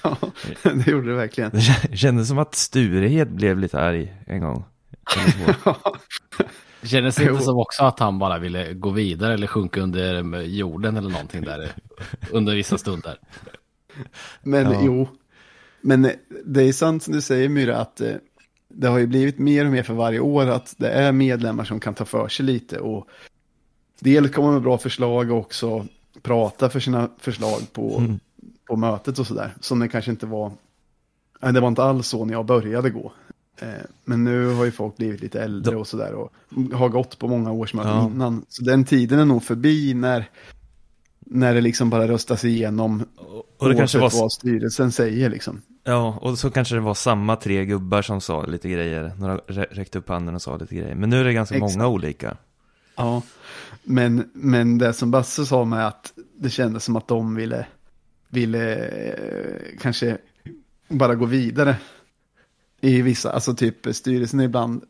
Ja, 0.03 0.17
det 0.63 0.87
gjorde 0.87 1.07
det 1.09 1.15
verkligen. 1.15 1.51
Det 1.51 1.57
kä- 1.57 1.95
kändes 1.95 2.27
som 2.27 2.37
att 2.39 2.55
Sturehed 2.55 3.31
blev 3.35 3.59
lite 3.59 3.79
arg 3.79 4.13
en 4.27 4.41
gång. 4.41 4.65
Så. 5.63 5.75
Kändes 6.87 7.15
det 7.15 7.21
inte 7.23 7.33
Jo. 7.33 7.39
som 7.39 7.57
också 7.57 7.83
att 7.83 7.99
han 7.99 8.19
bara 8.19 8.39
ville 8.39 8.73
gå 8.73 8.89
vidare 8.89 9.33
eller 9.33 9.47
sjunka 9.47 9.81
under 9.81 10.41
jorden 10.41 10.97
eller 10.97 11.09
någonting 11.09 11.41
där 11.41 11.71
under 12.31 12.55
vissa 12.55 12.77
stunder? 12.77 13.17
Men 14.41 14.71
Ja. 14.71 14.79
jo, 14.83 15.07
men 15.81 16.11
det 16.45 16.63
är 16.63 16.73
sant 16.73 17.03
som 17.03 17.13
du 17.13 17.21
säger 17.21 17.49
Myra 17.49 17.77
att 17.77 18.01
eh, 18.01 18.13
det 18.69 18.87
har 18.87 18.97
ju 18.99 19.07
blivit 19.07 19.37
mer 19.39 19.65
och 19.65 19.71
mer 19.71 19.83
för 19.83 19.93
varje 19.93 20.19
år 20.19 20.47
att 20.47 20.73
det 20.77 20.89
är 20.89 21.11
medlemmar 21.11 21.63
som 21.63 21.79
kan 21.79 21.93
ta 21.93 22.05
för 22.05 22.27
sig 22.27 22.45
lite 22.45 22.79
och 22.79 23.07
dels 23.99 24.31
komma 24.31 24.51
med 24.51 24.61
bra 24.61 24.77
förslag 24.77 25.31
och 25.31 25.37
också 25.37 25.85
prata 26.21 26.69
för 26.69 26.79
sina 26.79 27.09
förslag 27.19 27.59
på, 27.73 27.97
Mm. 27.97 28.19
På 28.73 28.77
mötet 28.79 29.19
och 29.19 29.27
sådär. 29.27 29.53
Som 29.59 29.79
det 29.79 29.87
kanske 29.87 30.11
inte 30.11 30.25
var, 30.25 30.51
nej, 31.41 31.53
det 31.53 31.59
var 31.59 31.67
inte 31.67 31.83
alls 31.83 32.07
så 32.07 32.25
när 32.25 32.33
jag 32.33 32.45
började 32.45 32.89
gå. 32.89 33.11
Eh, 33.61 33.67
Men 34.05 34.23
nu 34.23 34.47
har 34.53 34.65
ju 34.65 34.71
folk 34.71 34.97
blivit 34.97 35.21
lite 35.21 35.41
äldre 35.41 35.75
och 35.75 35.87
sådär 35.87 36.13
och 36.13 36.33
har 36.73 36.89
gått 36.89 37.19
på 37.19 37.27
många 37.27 37.51
årsmöten 37.51 37.91
Ja. 37.91 38.05
innan. 38.05 38.45
Så 38.49 38.63
den 38.63 38.85
tiden 38.85 39.19
är 39.19 39.25
nog 39.25 39.43
förbi 39.43 39.93
när, 39.93 40.29
när 41.19 41.53
det 41.53 41.61
liksom 41.61 41.89
bara 41.89 42.07
röstas 42.07 42.45
igenom 42.45 43.03
Och 43.57 43.69
det 43.69 43.75
kanske 43.75 43.99
var, 43.99 44.11
vad 44.21 44.31
styrelsen 44.31 44.91
säger 44.91 45.29
liksom. 45.29 45.61
ja, 45.83 46.17
och 46.21 46.39
så 46.39 46.51
kanske 46.51 46.75
det 46.75 46.81
var 46.81 46.93
samma 46.93 47.35
tre 47.35 47.65
gubbar 47.65 48.01
som 48.01 48.21
sa 48.21 48.45
lite 48.45 48.69
grejer. 48.69 49.11
Några 49.19 49.37
rä- 49.37 49.67
räckte 49.71 49.97
upp 49.97 50.09
handen 50.09 50.35
och 50.35 50.41
sa 50.41 50.57
lite 50.57 50.75
grejer. 50.75 50.95
Men 50.95 51.09
nu 51.09 51.19
är 51.19 51.23
det 51.23 51.33
ganska 51.33 51.55
Exakt. 51.55 51.75
många 51.75 51.87
olika. 51.87 52.37
Ja. 52.95 53.21
Men, 53.83 54.29
men 54.33 54.77
det 54.77 54.93
som 54.93 55.11
Basse 55.11 55.45
sa 55.45 55.65
med 55.65 55.87
att 55.87 56.13
det 56.37 56.49
kändes 56.49 56.83
som 56.83 56.95
att 56.95 57.07
de 57.07 57.35
ville, 57.35 57.65
ville 58.33 58.85
eh, 58.85 59.77
kanske 59.79 60.17
bara 60.87 61.15
gå 61.15 61.25
vidare. 61.25 61.75
I 62.81 63.01
vissa, 63.01 63.31
alltså 63.31 63.55
typ 63.55 63.95
styrelsen 63.95 64.39
ibland 64.39 64.83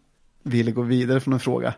ville 0.43 0.71
gå 0.71 0.81
vidare 0.81 1.19
från 1.19 1.33
en 1.33 1.39
fråga. 1.39 1.73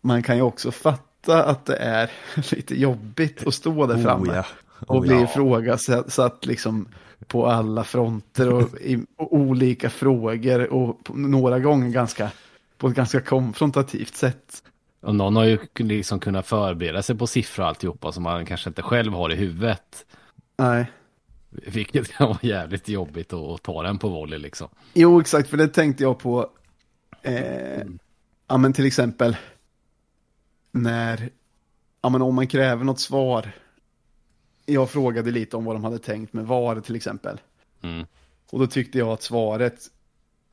Man 0.00 0.22
kan 0.22 0.36
ju 0.36 0.42
också 0.42 0.70
fatta 0.70 1.44
att 1.44 1.66
det 1.66 1.76
är 1.76 2.10
lite 2.54 2.80
jobbigt 2.80 3.46
att 3.46 3.54
stå 3.54 3.86
där 3.86 4.02
framme. 4.02 4.30
Oh, 4.30 4.36
ja. 4.36 4.46
Och 4.86 4.96
Oh, 4.96 5.02
blir 5.02 5.14
ja. 5.14 5.24
ifrågasatt 5.24 6.46
liksom 6.46 6.88
på 7.26 7.46
alla 7.46 7.84
fronter 7.84 8.52
och 8.52 8.78
i 8.80 9.04
och 9.16 9.32
olika 9.32 9.90
frågor 9.90 10.72
och 10.72 11.04
på, 11.04 11.14
några 11.14 11.58
gånger 11.58 11.88
ganska 11.88 12.30
på 12.78 12.88
ett 12.88 12.94
ganska 12.94 13.20
konfrontativt 13.20 14.14
sätt. 14.14 14.62
Och 15.00 15.14
någon 15.14 15.36
har 15.36 15.44
ju 15.44 15.58
liksom 15.76 16.20
kunnat 16.20 16.46
förbereda 16.46 17.02
sig 17.02 17.16
på 17.16 17.26
siffror 17.26 17.62
och 17.62 17.68
alltihopa 17.68 18.12
som 18.12 18.22
man 18.22 18.46
kanske 18.46 18.70
inte 18.70 18.82
själv 18.82 19.12
har 19.12 19.32
i 19.32 19.34
huvudet. 19.34 20.06
Nej. 20.56 20.92
Vilket 21.50 22.12
kan 22.12 22.28
vara 22.28 22.38
jävligt 22.42 22.88
jobbigt 22.88 23.32
att, 23.32 23.62
ta 23.62 23.82
den 23.82 23.98
på 23.98 24.08
volley 24.08 24.38
liksom. 24.38 24.68
Jo, 24.94 25.20
exakt, 25.20 25.48
för 25.48 25.56
det 25.56 25.68
tänkte 25.68 26.02
jag 26.02 26.18
på. 26.18 26.50
Eh, 27.22 27.82
ja, 28.46 28.56
men 28.56 28.72
till 28.72 28.86
exempel 28.86 29.36
när, 30.72 31.30
ja, 32.02 32.08
men 32.08 32.22
om 32.22 32.34
man 32.34 32.46
kräver 32.46 32.84
något 32.84 33.00
svar. 33.00 33.52
Jag 34.66 34.90
frågade 34.90 35.30
lite 35.30 35.56
om 35.56 35.64
vad 35.64 35.74
de 35.74 35.84
hade 35.84 35.98
tänkt 35.98 36.32
med 36.32 36.46
VAR 36.46 36.80
till 36.80 36.96
exempel. 36.96 37.40
Mm. 37.82 38.06
Och 38.50 38.58
då 38.58 38.66
tyckte 38.66 38.98
jag 38.98 39.08
att 39.08 39.22
svaret 39.22 39.80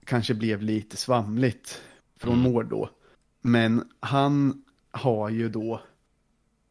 kanske 0.06 0.34
blev 0.34 0.62
lite 0.62 0.98
svamligt 0.98 1.82
från 2.20 2.40
Mm. 2.40 2.52
Mård 2.52 2.66
då. 2.66 2.90
Men 3.42 3.90
han 4.00 4.64
har 4.92 5.30
ju 5.30 5.50
då, 5.50 5.82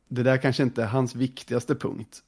det 0.09 0.23
där 0.23 0.37
kanske 0.39 0.63
inte 0.63 0.83
är 0.83 0.87
hans 0.87 1.15
viktigaste 1.15 1.75
punkt. 1.75 2.23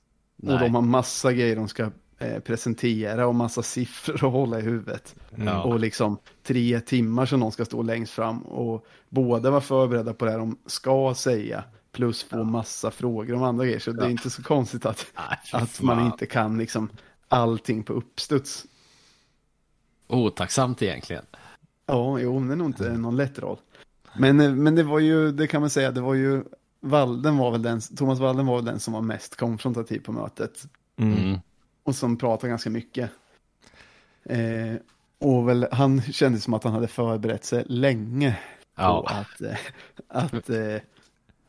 Nej. 0.45 0.55
Och 0.55 0.61
de 0.61 0.75
har 0.75 0.83
massa 0.83 1.33
grejer 1.33 1.57
de 1.57 1.69
ska 1.69 1.91
eh, 2.19 2.39
presentera 2.39 3.27
och 3.27 3.35
massa 3.35 3.63
siffror 3.63 4.15
att 4.15 4.33
hålla 4.33 4.59
i 4.59 4.63
huvudet. 4.63 5.15
Ja. 5.37 5.63
Och 5.63 5.81
liksom 5.81 6.19
tre 6.43 6.81
timmar 6.81 7.27
som 7.27 7.41
någon 7.41 7.53
ska 7.53 7.65
stå 7.65 7.83
längst 7.83 8.13
fram 8.13 8.43
och 8.43 8.87
båda 9.09 9.51
var 9.51 9.61
förberedda 9.61 10.15
på 10.15 10.25
det 10.25 10.31
här 10.31 10.39
de 10.39 10.59
ska 10.67 11.15
säga. 11.17 11.65
Plus 11.93 12.23
få 12.23 12.45
massa 12.45 12.91
frågor 12.91 13.35
om 13.35 13.43
andra 13.43 13.65
grejer. 13.65 13.79
Så 13.79 13.93
det 13.93 14.05
är 14.05 14.11
inte 14.11 14.31
så 14.31 14.43
konstigt 14.43 14.87
att, 14.87 15.07
Nej, 15.17 15.63
att 15.63 15.81
man 15.81 16.07
inte 16.07 16.27
kan 16.27 16.59
liksom 16.59 16.89
allting 17.29 17.83
på 17.83 17.93
uppstuds. 17.93 18.65
Otacksamt 20.09 20.83
egentligen. 20.83 21.25
Ja, 21.87 22.19
jo, 22.19 22.41
det 22.41 22.53
är 22.53 22.57
nog 22.57 22.67
inte 22.67 22.93
någon 22.93 23.17
lätt 23.17 23.39
roll. 23.39 23.59
Men, 24.15 24.41
eh, 24.41 24.53
men 24.53 24.75
det 24.75 24.83
var 24.83 24.99
ju, 24.99 25.33
det 25.33 25.47
kan 25.47 25.61
man 25.61 25.71
säga, 25.71 25.91
det 25.91 26.01
var 26.01 26.15
ju, 26.15 26.45
Walden 26.83 27.37
var 27.39 27.51
väl 27.51 27.62
den, 27.62 27.81
Thomas 27.81 28.19
Walden 28.19 28.47
var 28.47 28.57
väl 28.57 28.65
den 28.65 28.81
som 28.81 28.95
var 28.95 29.01
mest 29.01 29.37
konfrontativ 29.37 30.01
på 30.01 30.12
mötet. 30.12 30.69
Mm. 30.97 31.19
Mm. 31.19 31.41
Och 31.83 31.95
som 31.95 32.17
pratade 32.17 32.51
ganska 32.51 32.71
mycket. 32.71 33.11
Eh, 34.25 34.75
och 35.19 35.49
väl, 35.49 35.67
han 35.73 36.03
kände 36.03 36.41
som 36.41 36.55
att 36.55 36.65
han 36.65 36.73
hade 36.73 36.89
förberett 36.89 37.45
sig 37.45 37.65
länge 37.67 38.39
på 38.75 38.83
Ja, 38.83 39.07
att, 39.09 39.41
eh, 39.41 39.59
att 40.09 40.51
eh, 40.51 40.77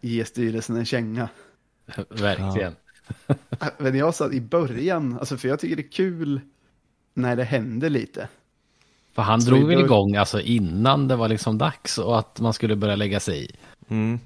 ge 0.02 0.26
styrelsen 0.26 0.76
en 0.76 0.86
känga. 0.86 1.30
verkligen. 2.10 2.76
Men 3.78 3.96
jag 3.96 4.16
sa 4.16 4.32
i 4.32 4.42
början, 4.42 5.20
alltså 5.20 5.38
för 5.38 5.48
jag 5.48 5.60
tycker 5.60 5.76
det 5.76 5.82
är 5.82 5.92
kul 5.92 6.42
när 7.14 7.36
det 7.36 7.44
händer 7.44 7.90
lite. 7.90 8.28
För 9.14 9.22
han 9.22 9.42
Så 9.42 9.50
drog 9.50 9.72
i 9.72 9.76
väl 9.76 9.84
igång 9.86 10.16
alltså 10.16 10.42
innan 10.42 11.08
det 11.08 11.16
var 11.16 11.28
liksom 11.28 11.58
dags 11.58 11.98
och 11.98 12.20
att 12.20 12.40
man 12.40 12.54
skulle 12.54 12.76
börja 12.76 12.96
lägga 12.96 13.20
sig 13.20 13.46
i. 13.46 13.56
Mm. 13.88 14.20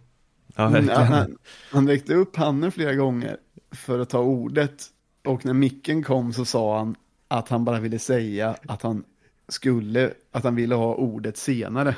Ja, 0.58 0.64
Mm, 0.68 0.74
verkligen. 0.86 1.12
han, 1.14 1.38
han 1.72 1.88
räckte 1.88 2.14
upp 2.14 2.36
handen 2.36 2.72
flera 2.72 2.94
gånger 2.94 3.38
för 3.72 4.00
att 4.00 4.10
ta 4.10 4.20
ordet. 4.20 4.84
Och 5.26 5.46
när 5.46 5.54
micken 5.54 6.04
kom 6.04 6.34
så 6.34 6.46
sa 6.46 6.78
han 6.78 6.96
att 7.28 7.50
han 7.50 7.66
bara 7.66 7.80
ville 7.80 8.00
säga 8.00 8.56
att 8.68 8.82
han 8.82 9.04
skulle, 9.48 10.14
att 10.32 10.44
han 10.44 10.56
ville 10.56 10.76
ha 10.76 10.96
ordet 10.96 11.38
senare. 11.38 11.96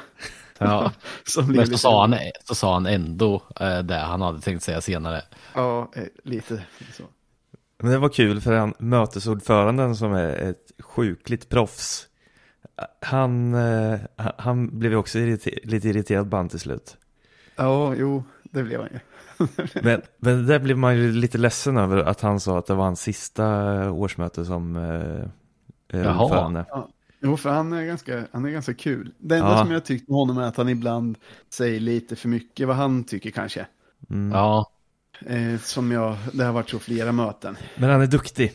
Ja. 0.58 0.92
Men 1.48 1.68
så 1.68 1.78
sa 1.78 2.02
han, 2.02 2.16
så 2.44 2.56
sa 2.56 2.74
han 2.74 2.86
ändå 2.86 3.42
eh, 3.60 3.80
det 3.80 3.96
han 3.96 4.22
hade 4.22 4.42
tänkt 4.42 4.64
säga 4.64 4.82
senare. 4.82 5.22
Ja, 5.56 5.92
eh, 5.96 6.04
lite 6.24 6.64
så. 6.94 7.04
Men 7.82 7.92
det 7.92 7.98
var 7.98 8.10
kul 8.10 8.42
för 8.42 8.54
han, 8.54 8.74
mötesordföranden 8.80 9.96
som 9.96 10.14
är 10.14 10.30
ett 10.30 10.72
sjukligt 10.80 11.50
proffs. 11.50 12.06
Han, 13.02 13.54
eh, 13.54 14.00
han- 14.38 14.80
blev 14.80 14.96
också 14.96 15.20
irriter- 15.20 15.60
lite 15.64 15.90
irriterad 15.90 16.32
på 16.32 16.48
till 16.50 16.60
slut. 16.60 16.98
Ja, 17.56 17.96
jo, 17.98 18.24
det 18.52 18.64
blev 18.64 18.80
han 18.80 18.90
ju. 18.94 19.00
Men, 19.84 20.02
men 20.18 20.46
där 20.48 20.60
blev 20.60 20.78
man 20.78 20.98
ju 20.98 21.12
lite 21.12 21.38
ledsen 21.38 21.78
över 21.78 21.98
att 21.98 22.22
han 22.22 22.40
sa 22.40 22.60
att 22.60 22.66
det 22.66 22.74
var 22.74 22.84
hans 22.84 23.02
sista 23.02 23.46
årsmöte 23.92 24.46
som 24.46 24.76
eh, 24.76 26.00
eh, 26.00 26.06
Jaha. 26.06 26.24
ordförande. 26.24 26.66
Jo, 27.22 27.38
för 27.38 27.50
han 27.50 27.74
är 27.74 27.86
ganska, 27.86 28.28
han 28.32 28.46
är 28.46 28.50
ganska 28.50 28.74
kul. 28.74 29.14
Det 29.18 29.36
enda 29.38 29.50
Ja. 29.52 29.58
som 29.64 29.72
jag 29.72 29.86
tyckt 29.86 30.10
med 30.10 30.16
honom 30.16 30.38
är 30.38 30.42
att 30.48 30.58
han 30.58 30.70
ibland 30.70 31.18
säger 31.50 31.80
lite 31.80 32.16
för 32.16 32.30
mycket 32.30 32.68
vad 32.68 32.76
han 32.76 33.04
tycker 33.04 33.32
kanske. 33.32 33.66
Mm. 34.10 34.32
Ja, 34.32 34.72
Eh, 35.26 35.60
som 35.60 35.92
jag, 35.92 36.18
det 36.34 36.44
har 36.44 36.54
varit 36.54 36.70
så 36.70 36.80
flera 36.80 37.12
möten. 37.12 37.58
Men 37.78 37.90
han 37.90 38.02
är 38.02 38.08
duktig. 38.08 38.54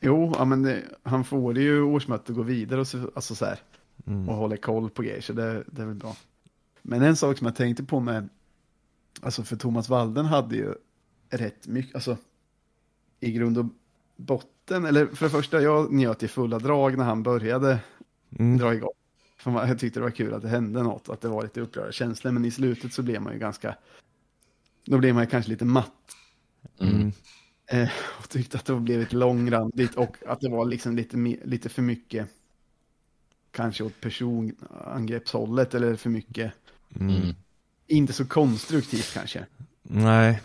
Jo, 0.00 0.34
ja, 0.38 0.44
men 0.44 0.62
det, 0.62 0.82
han 1.02 1.24
får 1.24 1.54
det 1.54 1.60
ju 1.60 1.82
årsmötet 1.82 2.30
att 2.30 2.36
gå 2.36 2.42
vidare 2.42 2.80
och 2.80 2.86
så, 2.88 3.10
alltså 3.14 3.34
så 3.34 3.44
här, 3.44 3.58
Mm. 4.06 4.28
och 4.28 4.34
håller 4.34 4.56
koll 4.56 4.90
på 4.90 5.02
grejer, 5.02 5.20
så 5.20 5.32
det, 5.32 5.64
det 5.66 5.82
är 5.82 5.86
väl 5.86 5.94
bra. 5.94 6.16
Men 6.82 7.02
en 7.02 7.16
sak 7.16 7.38
som 7.38 7.46
jag 7.46 7.56
tänkte 7.56 7.84
på 7.84 8.00
med, 8.00 8.28
alltså 9.20 9.42
för 9.42 9.56
Thomas 9.56 9.88
Walden 9.88 10.24
hade 10.26 10.56
ju 10.56 10.74
rätt 11.30 11.66
mycket, 11.66 11.94
alltså 11.94 12.16
i 13.20 13.32
grund 13.32 13.58
och 13.58 13.66
botten, 14.16 14.84
eller 14.84 15.06
för 15.06 15.26
det 15.26 15.30
första, 15.30 15.60
jag 15.60 15.92
njöt 15.92 16.22
i 16.22 16.28
fulla 16.28 16.58
drag 16.58 16.98
när 16.98 17.04
han 17.04 17.22
började 17.22 17.78
Mm. 18.38 18.58
dra 18.58 18.74
igång. 18.74 18.92
För 19.38 19.50
man- 19.50 19.68
jag 19.68 19.78
tyckte 19.78 20.00
det 20.00 20.04
var 20.04 20.10
kul 20.10 20.34
att 20.34 20.42
det 20.42 20.48
hände 20.48 20.82
något, 20.82 21.08
att 21.08 21.20
det 21.20 21.28
var 21.28 21.42
lite 21.42 21.60
upprörda 21.60 21.92
känslor, 21.92 22.32
men 22.32 22.44
i 22.44 22.50
slutet 22.50 22.92
så 22.92 23.02
blev 23.02 23.22
man 23.22 23.32
ju 23.32 23.38
ganska, 23.38 23.76
då 24.84 24.98
blev 24.98 25.14
man 25.14 25.24
ju 25.24 25.30
kanske 25.30 25.50
lite 25.50 25.64
matt. 25.64 26.16
Mm. 26.80 27.12
Eh, 27.66 27.88
och 28.18 28.28
tyckte 28.28 28.56
att 28.58 28.64
det 28.64 28.74
blev 28.80 29.00
lite 29.00 29.16
långrandigt 29.16 29.94
och 29.94 30.16
att 30.26 30.40
det 30.40 30.48
var 30.50 30.64
liksom 30.64 30.96
lite, 30.96 31.16
lite 31.44 31.68
för 31.68 31.82
mycket 31.82 32.28
kanske 33.50 33.84
åt 33.84 34.00
personangreppshållet 34.00 35.74
eller 35.74 35.96
för 35.96 36.10
mycket, 36.10 36.52
Mm. 37.00 37.34
Inte 37.86 38.12
så 38.12 38.24
konstruktivt 38.24 39.10
kanske. 39.14 39.46
Nej, 39.82 40.40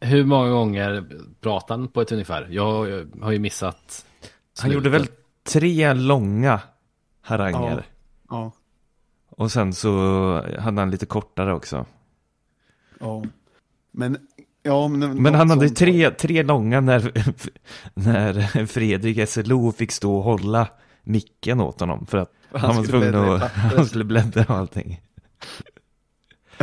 hur 0.00 0.24
många 0.24 0.50
gånger 0.50 1.04
pratade 1.40 1.80
han 1.80 1.88
på 1.88 2.00
ett 2.00 2.12
ungefär? 2.12 2.48
Jag, 2.50 2.88
jag 2.90 3.06
har 3.22 3.32
ju 3.32 3.38
missat. 3.38 4.06
han 4.58 4.70
gjorde 4.70 4.88
väl 4.90 5.06
tre 5.44 5.94
långa 5.94 6.60
haranger. 7.20 7.84
Ja, 8.30 8.52
Och 9.30 9.52
sen 9.52 9.74
så 9.74 9.90
hade 10.58 10.80
han 10.80 10.90
lite 10.90 11.06
kortare 11.06 11.54
också. 11.54 11.86
ja. 13.00 13.22
Men, 13.94 14.18
ja, 14.62 14.88
men, 14.88 15.22
Men 15.22 15.34
han 15.34 15.50
hade 15.50 15.66
sånt- 15.68 15.78
tre, 15.78 16.10
tre 16.10 16.42
långa 16.42 16.80
när, 16.80 17.12
när 17.94 18.66
Fredrik 18.66 19.28
SLO 19.28 19.72
fick 19.72 19.92
stå 19.92 20.16
och 20.16 20.22
hålla 20.24 20.68
micken 21.02 21.60
åt 21.60 21.80
honom. 21.80 22.06
För 22.06 22.18
att 22.18 22.32
Han 22.50 22.60
han, 22.60 22.76
var 22.76 22.84
tvungen 22.84 23.14
att, 23.14 23.52
han 23.52 23.86
skulle 23.86 24.04
bläddra 24.04 24.42
och 24.48 24.50
allting. 24.60 25.00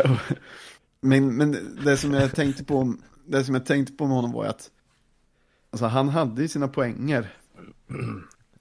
Men, 1.02 1.38
men 1.38 1.76
det 1.86 1.98
som 1.98 2.14
jag 2.14 2.36
tänkte 2.36 2.64
på, 2.64 2.96
det 3.26 3.44
som 3.44 3.56
jag 3.56 3.66
tänkte 3.66 3.94
på 3.94 4.06
med 4.08 4.16
honom 4.16 4.32
var 4.32 4.46
att 4.46 4.72
alltså, 5.72 5.86
han 5.86 6.10
hade 6.10 6.42
ju 6.42 6.48
sina 6.48 6.68
poänger. 6.68 7.34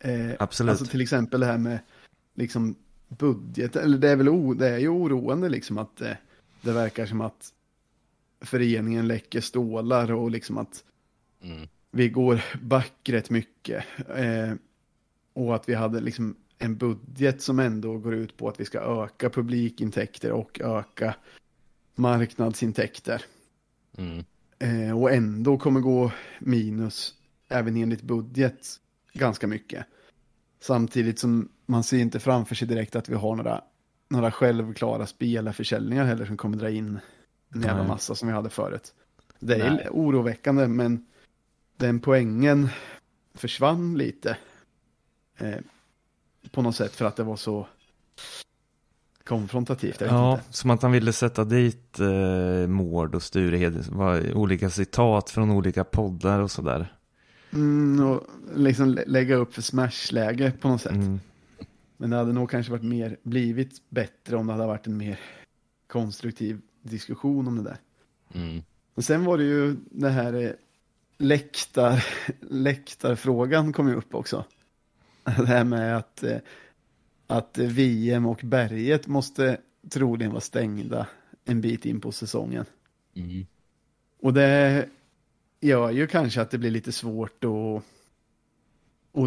Eh, 0.00 0.30
Absolut. 0.38 0.70
Alltså 0.70 0.86
till 0.86 1.00
exempel 1.00 1.40
det 1.40 1.46
här 1.46 1.58
med 1.58 1.78
liksom 2.34 2.74
budget, 3.08 3.76
eller 3.76 3.98
det 3.98 4.08
är 4.10 4.16
väl 4.16 4.28
o, 4.28 4.54
det 4.54 4.68
är 4.68 4.78
ju 4.78 4.88
oroande 4.88 5.48
liksom 5.48 5.78
att 5.78 6.00
eh, 6.00 6.12
det 6.62 6.72
verkar 6.72 7.06
som 7.06 7.20
att 7.20 7.52
föreningen 8.40 9.08
läcker 9.08 9.40
stålar 9.40 10.12
och 10.12 10.30
liksom 10.30 10.58
att 10.58 10.84
Mm. 11.42 11.68
vi 11.90 12.08
går 12.08 12.44
back 12.62 12.92
rätt 13.04 13.30
mycket. 13.30 13.84
Eh, 14.16 14.52
och 15.32 15.54
att 15.54 15.68
vi 15.68 15.74
hade 15.74 16.00
liksom 16.00 16.36
en 16.58 16.76
budget 16.76 17.42
som 17.42 17.58
ändå 17.58 17.98
går 17.98 18.14
ut 18.14 18.36
på 18.36 18.48
att 18.48 18.60
vi 18.60 18.64
ska 18.64 19.04
öka 19.04 19.30
publikintäkter 19.30 20.32
och 20.32 20.60
öka 20.60 21.14
marknadsintäkter. 21.94 23.22
Mm. 23.96 24.24
Eh, 24.58 24.98
och 24.98 25.12
ändå 25.12 25.58
kommer 25.58 25.80
gå 25.80 26.12
minus 26.38 27.14
även 27.48 27.76
enligt 27.76 28.02
budget 28.02 28.66
ganska 29.12 29.46
mycket. 29.46 29.86
Samtidigt 30.60 31.18
som 31.18 31.48
man 31.66 31.82
ser 31.82 31.98
inte 31.98 32.20
framför 32.20 32.54
sig 32.54 32.68
direkt 32.68 32.96
att 32.96 33.08
vi 33.08 33.14
har 33.14 33.36
några, 33.36 33.64
några 34.08 34.30
självklara 34.30 35.06
spelarförsäljningar 35.06 36.04
heller 36.04 36.26
som 36.26 36.36
kommer 36.36 36.56
dra 36.56 36.70
in 36.70 36.98
en 37.54 37.62
jävla 37.62 37.84
massa 37.84 38.14
som 38.14 38.28
vi 38.28 38.34
hade 38.34 38.50
förut. 38.50 38.94
Det 39.38 39.54
är 39.54 39.70
Nej. 39.70 39.88
oroväckande 39.90 40.68
men 40.68 41.06
den 41.76 42.00
poängen 42.00 42.68
försvann 43.34 43.98
lite. 43.98 44.36
Eh, 45.38 45.58
på 46.52 46.62
något 46.62 46.76
sätt 46.76 46.96
för 46.96 47.04
att 47.04 47.16
det 47.16 47.22
var 47.22 47.36
så 47.36 47.66
konfrontativt. 49.24 50.00
Jag 50.00 50.06
vet 50.08 50.14
Ja, 50.14 50.32
inte. 50.32 50.44
som 50.50 50.70
att 50.70 50.82
han 50.82 50.92
ville 50.92 51.12
sätta 51.12 51.44
dit 51.44 51.98
eh, 52.00 52.66
Mård 52.68 53.14
och 53.14 53.22
Sturehed. 53.22 53.86
var 53.88 54.32
olika 54.36 54.70
citat 54.70 55.30
från 55.30 55.50
olika 55.50 55.84
poddar 55.84 56.40
och 56.40 56.50
sådär. 56.50 56.92
Mm, 57.52 58.06
och 58.06 58.22
liksom 58.54 58.88
lä- 58.88 59.04
lägga 59.06 59.34
upp 59.36 59.54
för 59.54 59.62
smashläge 59.62 60.52
på 60.60 60.68
något 60.68 60.80
sätt. 60.82 60.92
Mm. 60.92 61.20
Men 61.96 62.10
det 62.10 62.16
hade 62.16 62.32
nog 62.32 62.50
kanske 62.50 62.72
varit 62.72 62.84
mer, 62.84 63.16
blivit 63.22 63.82
bättre 63.88 64.36
om 64.36 64.46
det 64.46 64.52
hade 64.52 64.66
varit 64.66 64.86
en 64.86 64.96
mer 64.96 65.20
konstruktiv 65.86 66.60
diskussion 66.82 67.46
om 67.48 67.56
det 67.56 67.62
där. 67.62 67.76
Mm. 68.34 68.62
Och 68.94 69.04
sen 69.04 69.24
var 69.24 69.38
det 69.38 69.44
ju 69.44 69.76
det 69.90 70.10
här, 70.10 70.32
eh, 70.34 70.50
läktar, 71.18 72.04
läktarfrågan 72.50 73.72
kom 73.72 73.88
ju 73.88 73.94
upp 73.94 74.14
också. 74.14 74.44
Det 75.36 75.46
här 75.46 75.64
med 75.64 75.96
att, 75.96 76.22
eh, 76.22 76.38
att 77.26 77.58
VM 77.58 78.26
och 78.26 78.40
berget 78.44 79.06
måste 79.06 79.60
troligen 79.90 80.32
vara 80.32 80.40
stängda 80.40 81.06
en 81.44 81.60
bit 81.60 81.86
in 81.86 82.00
på 82.00 82.12
säsongen. 82.12 82.64
Mm. 83.16 83.46
Och 84.22 84.34
det 84.34 84.88
gör 85.60 85.90
ju 85.90 86.06
kanske 86.06 86.40
att 86.40 86.50
det 86.50 86.58
blir 86.58 86.70
lite 86.70 86.92
svårt 86.92 87.44
att, 87.44 87.82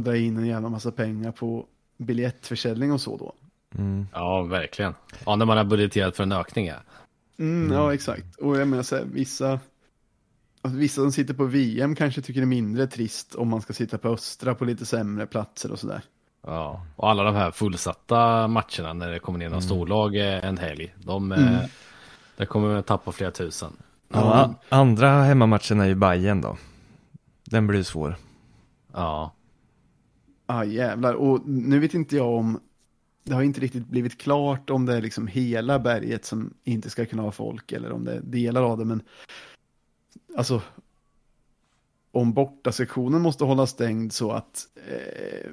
dra 0.04 0.18
in 0.18 0.38
en 0.38 0.46
jävla 0.46 0.70
massa 0.70 0.92
pengar 0.92 1.32
på 1.32 1.66
biljettförsäljning 1.98 2.92
och 2.92 3.02
så 3.02 3.18
då. 3.18 3.34
Mm. 3.78 4.08
Ja, 4.14 4.42
verkligen. 4.44 4.94
Ja, 5.26 5.36
när 5.36 5.46
man 5.46 5.58
har 5.58 5.64
budgeterat 5.64 6.16
för 6.16 6.24
en 6.24 6.32
ökning. 6.32 6.68
Ja. 6.68 6.76
Mm, 7.40 7.72
Ja, 7.72 7.94
exakt. 7.94 8.36
Och 8.36 8.60
jag 8.60 8.68
menar 8.68 8.84
så 8.84 8.96
här, 8.96 9.06
vissa, 9.06 9.60
alltså, 10.62 10.80
vissa 10.80 11.02
som 11.02 11.12
sitter 11.12 11.34
på 11.34 11.46
VM 11.46 11.96
kanske 11.96 12.22
tycker 12.22 12.42
det 12.42 12.44
är 12.44 12.48
mindre 12.48 12.88
trist 12.88 13.36
om 13.36 13.48
man 13.50 13.62
ska 13.62 13.74
sitta 13.74 13.98
på 13.98 14.10
Östra 14.10 14.56
på 14.56 14.66
lite 14.66 14.86
sämre 14.86 15.26
platser 15.26 15.72
och 15.72 15.80
sådär. 15.80 16.02
Ja, 16.48 16.86
och 16.96 17.10
alla 17.10 17.24
de 17.24 17.36
här 17.36 17.52
fullsatta 17.52 18.48
matcherna 18.48 18.94
när 18.94 19.12
det 19.12 19.20
kommer 19.20 19.40
ner 19.40 19.50
några 19.50 19.62
storlag 19.62 20.16
eh, 20.16 20.46
en 20.46 20.58
helg. 20.58 20.94
De, 21.04 21.32
Mm. 21.32 21.54
eh, 21.54 21.60
där 22.38 22.46
kommer 22.46 22.74
man 22.74 22.84
tappa 22.84 23.12
flera 23.12 23.32
tusen. 23.32 23.72
Ja, 24.14 24.34
a- 24.34 24.56
andra 24.70 25.10
hemmamatchen 25.24 25.80
är 25.80 25.86
ju 25.86 25.96
Bayern 25.96 26.42
då. 26.42 26.58
Den 27.44 27.68
blir 27.68 27.84
svår. 27.84 28.16
Ja, 28.94 29.34
Ah, 30.46 30.64
jävlar. 30.64 31.14
Och 31.14 31.48
nu 31.48 31.80
vet 31.80 31.94
inte 31.94 32.16
jag 32.16 32.34
om, 32.34 32.60
det 33.24 33.34
har 33.34 33.42
inte 33.42 33.60
riktigt 33.62 33.88
blivit 33.88 34.18
klart 34.22 34.70
om 34.70 34.86
det 34.86 34.96
är 34.96 35.02
liksom 35.02 35.28
hela 35.28 35.80
berget 35.80 36.26
som 36.26 36.54
inte 36.64 36.90
ska 36.90 37.06
kunna 37.06 37.22
ha 37.24 37.32
folk 37.32 37.72
eller 37.72 37.92
om 37.92 38.06
det 38.06 38.14
är 38.14 38.22
delar 38.22 38.62
av 38.64 38.78
det, 38.78 38.86
men 38.86 39.02
alltså 40.38 40.62
om 42.12 42.34
bortasektionen 42.34 43.22
måste 43.22 43.44
hålla 43.44 43.68
stängd 43.68 44.14
så 44.14 44.32
att 44.32 44.68
eh, 44.76 45.52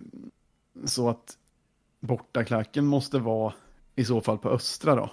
så 0.85 1.09
att 1.09 1.39
bortaklacken 2.01 2.87
måste 2.87 3.19
vara 3.19 3.55
i 3.95 4.05
så 4.05 4.21
fall 4.21 4.39
på 4.39 4.51
östra 4.51 4.95
då. 4.95 5.11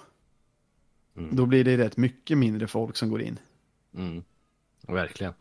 Mm. 1.16 1.36
Då 1.36 1.46
blir 1.46 1.64
det 1.64 1.76
rätt 1.76 1.96
mycket 1.96 2.38
mindre 2.38 2.66
folk 2.66 2.96
som 2.96 3.10
går 3.10 3.22
in. 3.22 3.38
mm. 3.94 4.24
verkligen. 4.86 5.32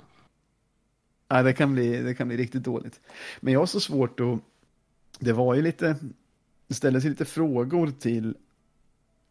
Nej, 1.28 1.44
det 1.44 1.54
kan, 1.54 1.74
bli, 1.74 2.02
det 2.02 2.16
kan 2.16 2.28
bli 2.28 2.38
riktigt 2.38 2.64
dåligt. 2.64 3.02
Men 3.40 3.54
jag 3.54 3.60
har 3.60 3.66
så 3.66 3.80
svårt 3.80 4.20
att... 4.20 4.40
Det 5.20 5.34
var 5.34 5.56
ju 5.56 5.62
lite... 5.62 5.96
Det 6.68 6.74
ställdes 6.74 7.04
lite 7.04 7.26
frågor 7.26 7.92
till, 8.00 8.36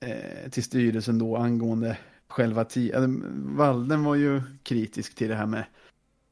eh, 0.01 0.51
till 0.51 0.65
styrelsen 0.65 1.19
då 1.19 1.37
angående 1.37 1.99
själva 2.35 2.65
tiden. 2.65 3.25
Valden 3.57 4.05
var 4.05 4.15
ju 4.15 4.43
kritisk 4.63 5.15
till 5.15 5.29
det 5.29 5.35
här 5.35 5.47
med 5.47 5.65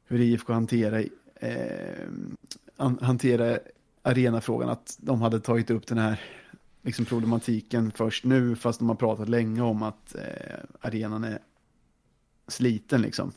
hur 0.07 0.19
IFK 0.19 0.53
hanterar, 0.53 1.05
eh, 1.35 2.07
an- 2.77 2.99
hanterar 3.01 3.59
arenafrågan. 4.01 4.69
Att 4.69 4.97
de 5.01 5.21
hade 5.21 5.39
tagit 5.39 5.69
upp 5.69 5.87
den 5.87 5.97
här 5.97 6.21
liksom 6.81 7.05
problematiken 7.05 7.91
först 7.91 8.23
nu 8.25 8.55
fast 8.55 8.79
de 8.79 8.89
har 8.89 8.95
pratat 8.95 9.29
länge 9.29 9.61
om 9.61 9.83
att 9.83 10.15
eh, 10.15 10.57
arenan 10.81 11.23
är 11.23 11.39
sliten 12.47 13.01
liksom. 13.01 13.31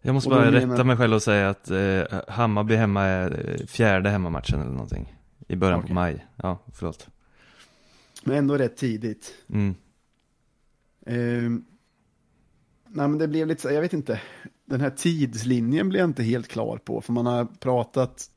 Jag 0.00 0.12
måste 0.14 0.30
bara 0.30 0.50
menar- 0.50 0.66
rätta 0.72 0.84
mig 0.84 0.96
själv 0.96 1.14
och 1.14 1.22
säga 1.22 1.48
att 1.48 1.70
eh, 1.70 2.02
Hammarby 2.28 2.74
hemma 2.74 3.02
är 3.02 3.50
eh, 3.60 3.66
fjärde 3.66 4.10
hemmamatchen 4.10 4.60
eller 4.60 4.70
någonting. 4.70 5.14
I 5.48 5.56
början 5.56 5.78
Okej. 5.78 5.88
på 5.88 5.94
maj. 5.94 6.26
Ja, 6.36 6.58
förlåt. 6.74 7.08
Men 8.24 8.36
ändå 8.36 8.56
rätt 8.58 8.76
tidigt. 8.76 9.34
Mm. 9.48 9.74
Ehm, 11.08 11.64
nej 12.88 13.08
men 13.08 13.18
det 13.18 13.28
blev 13.28 13.46
lite 13.46 13.62
så, 13.62 13.70
jag 13.70 13.80
vet 13.80 13.92
inte. 13.92 14.20
Den 14.64 14.80
här 14.80 14.90
tidslinjen 14.90 15.88
blev 15.88 16.00
jag 16.00 16.10
inte 16.10 16.22
helt 16.22 16.48
klar 16.48 16.76
på. 16.76 17.00
För 17.00 17.12
man 17.12 17.26
har 17.26 17.44
pratat 17.44 18.30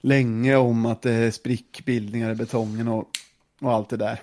länge 0.00 0.56
om 0.56 0.86
att 0.86 1.02
det 1.02 1.12
är 1.12 1.30
sprickbildningar 1.30 2.30
i 2.30 2.34
betongen 2.34 2.88
och, 2.88 3.08
och 3.60 3.72
allt 3.72 3.88
det 3.88 3.96
där. 3.96 4.20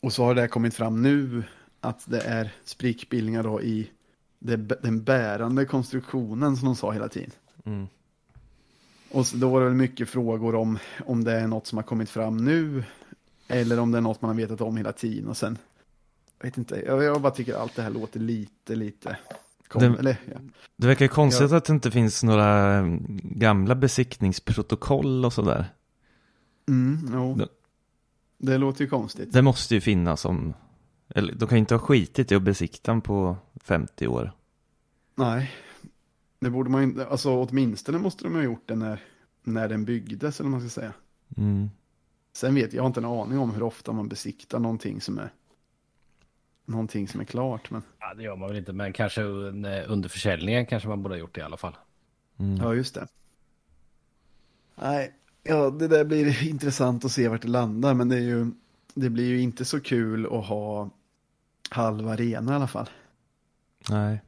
Och 0.00 0.12
så 0.12 0.24
har 0.24 0.34
det 0.34 0.48
kommit 0.48 0.74
fram 0.74 1.02
nu 1.02 1.42
att 1.80 2.10
det 2.10 2.20
är 2.20 2.52
sprickbildningar 2.64 3.42
då 3.42 3.62
i 3.62 3.90
det, 4.38 4.56
den 4.56 5.02
bärande 5.02 5.64
konstruktionen 5.64 6.56
som 6.56 6.66
de 6.66 6.76
sa 6.76 6.92
hela 6.92 7.08
tiden. 7.08 7.30
Mm. 7.64 7.86
Och 9.10 9.26
så, 9.26 9.36
då 9.36 9.48
var 9.48 9.60
det 9.60 9.66
väl 9.66 9.74
mycket 9.74 10.08
frågor 10.08 10.54
om 10.54 10.78
om 11.06 11.24
det 11.24 11.32
är 11.32 11.46
något 11.46 11.66
som 11.66 11.78
har 11.78 11.82
kommit 11.82 12.10
fram 12.10 12.44
nu 12.44 12.84
eller 13.48 13.78
om 13.78 13.92
det 13.92 13.98
är 13.98 14.02
något 14.02 14.22
man 14.22 14.28
har 14.28 14.36
vetat 14.36 14.60
om 14.60 14.76
hela 14.76 14.92
tiden 14.92 15.28
och 15.28 15.36
sen 15.36 15.58
vet 16.42 16.58
inte, 16.58 16.82
jag, 16.86 17.02
jag 17.02 17.20
bara 17.22 17.32
tycker 17.32 17.54
allt 17.54 17.76
det 17.76 17.82
här 17.82 17.90
låter 17.90 18.20
lite, 18.20 18.74
lite 18.74 19.16
kom, 19.68 19.82
Det- 19.82 19.98
eller, 19.98 20.16
ja. 20.32 20.38
Det 20.76 20.86
verkar 20.86 21.04
ju 21.04 21.08
konstigt 21.08 21.52
att 21.52 21.64
det 21.64 21.72
inte 21.72 21.90
finns 21.90 22.22
några 22.22 22.48
mm, 22.74 23.20
gamla 23.22 23.74
besiktningsprotokoll 23.74 25.24
och 25.24 25.32
sådär. 25.32 25.64
mm, 26.68 27.10
jo. 27.12 27.34
Det- 27.34 27.48
Det 28.38 28.58
låter 28.58 28.84
ju 28.84 28.90
konstigt. 28.90 29.32
Det 29.32 29.42
måste 29.42 29.74
ju 29.74 29.80
finnas 29.80 30.24
om, 30.24 30.54
eller 31.08 31.34
de 31.34 31.48
kan 31.48 31.56
ju 31.56 31.60
inte 31.60 31.74
ha 31.74 31.78
skitit 31.80 32.32
i 32.32 32.34
att 32.34 32.42
besikta 32.42 32.92
den 32.92 33.00
på 33.00 33.36
50 33.62 34.06
år. 34.06 34.32
Nej, 35.14 35.50
det 36.40 36.50
borde 36.50 36.70
man 36.70 36.82
inte, 36.82 37.06
alltså 37.06 37.30
åtminstone 37.30 37.98
måste 37.98 38.24
de 38.24 38.34
ha 38.34 38.42
gjort 38.42 38.62
det 38.68 38.76
när, 38.76 39.02
när 39.42 39.68
den 39.68 39.84
byggdes 39.84 40.40
eller 40.40 40.50
vad 40.50 40.60
man 40.60 40.68
ska 40.70 40.80
säga. 40.80 40.92
Mm. 41.36 41.70
Sen 42.32 42.54
vet 42.54 42.64
jag, 42.64 42.74
jag 42.74 42.82
har 42.82 42.86
inte 42.86 43.00
en 43.00 43.04
aning 43.04 43.38
om 43.38 43.50
hur 43.54 43.62
ofta 43.62 43.92
man 43.92 44.08
besiktar 44.08 44.58
någonting 44.58 45.00
som 45.00 45.18
är 45.18 45.32
någonting 46.70 47.08
som 47.08 47.20
är 47.20 47.24
klart, 47.24 47.70
men 47.70 47.82
Ja, 48.00 48.14
det 48.14 48.22
gör 48.22 48.36
man 48.36 48.48
väl 48.48 48.58
inte, 48.58 48.72
men 48.72 48.92
kanske 48.92 49.22
un- 49.22 49.84
under 49.86 50.08
försäljningen 50.08 50.66
kanske 50.66 50.88
man 50.88 51.02
borde 51.02 51.14
ha 51.14 51.18
gjort 51.20 51.34
det 51.34 51.40
i 51.40 51.44
alla 51.44 51.56
fall. 51.56 51.76
Mm. 52.38 52.56
Ja, 52.56 52.74
just 52.74 52.94
det. 52.94 53.06
Nej, 54.74 55.12
ja, 55.42 55.70
det 55.70 55.88
där 55.88 56.04
blir 56.04 56.42
intressant 56.48 57.04
att 57.04 57.12
se 57.12 57.28
vart 57.28 57.42
det 57.42 57.48
landar, 57.48 57.94
men 57.94 58.08
det 58.08 58.16
är 58.16 58.20
ju, 58.20 58.50
det 58.94 59.10
blir 59.10 59.28
ju 59.28 59.40
inte 59.40 59.64
så 59.64 59.80
kul 59.80 60.26
att 60.26 60.46
ha 60.46 60.90
halv 61.70 62.08
arena 62.08 62.52
i 62.52 62.56
alla 62.56 62.66
fall. 62.68 62.88
Nej. 63.90 64.20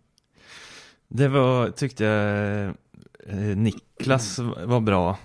Det 1.08 1.28
var, 1.28 1.70
tyckte 1.70 2.04
jag, 2.04 2.66
eh, 3.26 3.56
Niklas 3.56 4.38
var 4.38 4.80
bra. 4.80 5.18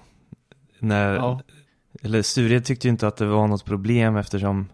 När, 0.80 1.16
Ja. 1.16 1.42
eller 2.02 2.22
Sture 2.22 2.62
tyckte 2.62 2.88
ju 2.88 2.92
inte 2.92 3.08
att 3.08 3.18
det 3.18 3.26
var 3.26 3.48
något 3.48 3.66
problem 3.66 4.16
eftersom 4.16 4.68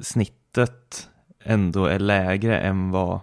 snittet 0.00 1.10
ändå 1.44 1.86
är 1.86 1.98
lägre 1.98 2.60
än 2.60 2.90
vad 2.90 3.20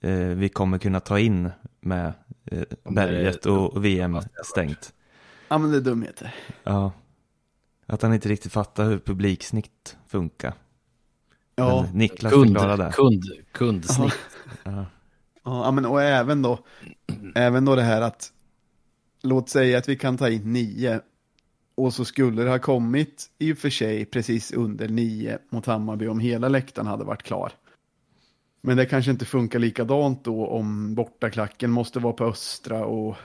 eh, 0.00 0.12
vi 0.14 0.48
kommer 0.48 0.78
kunna 0.78 1.00
ta 1.00 1.18
in 1.18 1.50
med 1.80 2.12
eh, 2.44 2.62
berget 2.84 3.46
och, 3.46 3.72
och 3.72 3.84
VM 3.84 4.18
stängt. 4.44 4.92
Ja, 5.48 5.58
men 5.58 5.70
det 5.70 5.76
är 5.76 5.80
dumheter. 5.80 6.34
Ja. 6.64 6.92
Att 7.86 8.02
han 8.02 8.14
inte 8.14 8.28
riktigt 8.28 8.52
fattar 8.52 8.84
hur 8.84 8.98
publiksnitt 8.98 9.96
funkar. 10.06 10.52
Ja, 11.54 11.82
Men 11.82 11.98
Niklas 11.98 12.32
Kund, 12.32 12.46
förklarade 12.46 12.84
det. 12.84 12.92
kund, 12.92 13.24
kundsnitt. 13.52 14.14
Ja. 14.64 14.86
ja 15.44 15.70
men 15.70 15.86
och 15.86 16.02
även 16.02 16.42
då, 16.42 16.58
även 17.34 17.64
då 17.64 17.74
det 17.74 17.82
här 17.82 18.00
att, 18.00 18.32
låt 19.22 19.48
säga 19.48 19.78
att 19.78 19.88
vi 19.88 19.96
kan 19.96 20.16
ta 20.16 20.28
in 20.28 20.52
nio, 20.52 21.00
och 21.78 21.94
så 21.94 22.04
skulle 22.04 22.42
det 22.42 22.50
ha 22.50 22.58
kommit 22.58 23.30
i 23.38 23.52
och 23.52 23.58
för 23.58 23.70
sig 23.70 24.04
precis 24.04 24.52
under 24.52 24.88
nio 24.88 25.38
mot 25.50 25.66
Hammarby 25.66 26.06
om 26.06 26.20
hela 26.20 26.48
läktaren 26.48 26.86
hade 26.86 27.04
varit 27.04 27.22
klar. 27.22 27.52
Men 28.60 28.76
det 28.76 28.86
kanske 28.86 29.10
inte 29.10 29.24
funkar 29.24 29.58
likadant 29.58 30.24
då 30.24 30.46
om 30.46 30.94
bortaklacken 30.94 31.70
måste 31.70 31.98
vara 32.00 32.12
på 32.12 32.24
östra 32.24 32.84
och 32.84 33.16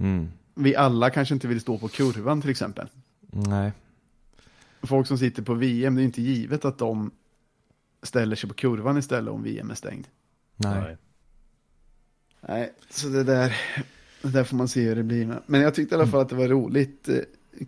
Mm. 0.00 0.28
vi 0.54 0.76
alla 0.76 1.10
kanske 1.10 1.34
inte 1.34 1.48
vill 1.48 1.60
stå 1.60 1.78
på 1.78 1.88
kurvan 1.88 2.40
till 2.40 2.50
exempel. 2.50 2.88
Nej. 3.20 3.72
Folk 4.82 5.06
som 5.06 5.18
sitter 5.18 5.42
på 5.42 5.54
VM, 5.54 5.94
det 5.94 6.02
är 6.02 6.04
inte 6.04 6.22
givet 6.22 6.64
att 6.64 6.78
de 6.78 7.10
ställer 8.02 8.36
sig 8.36 8.48
på 8.48 8.54
kurvan 8.54 8.98
istället 8.98 9.34
om 9.34 9.42
VM 9.42 9.70
är 9.70 9.74
stängd. 9.74 10.06
Nej. 10.56 10.96
Nej, 12.40 12.72
så 12.90 13.08
det 13.08 13.24
där, 13.24 13.56
det 14.22 14.28
där 14.28 14.44
får 14.44 14.56
man 14.56 14.68
se 14.68 14.82
hur 14.82 14.96
det 14.96 15.02
blir 15.02 15.26
med. 15.26 15.42
Men 15.46 15.60
jag 15.60 15.74
tyckte 15.74 15.94
i 15.94 15.98
alla 15.98 16.06
fall 16.06 16.20
att 16.20 16.28
det 16.28 16.36
var 16.36 16.48
roligt. 16.48 17.08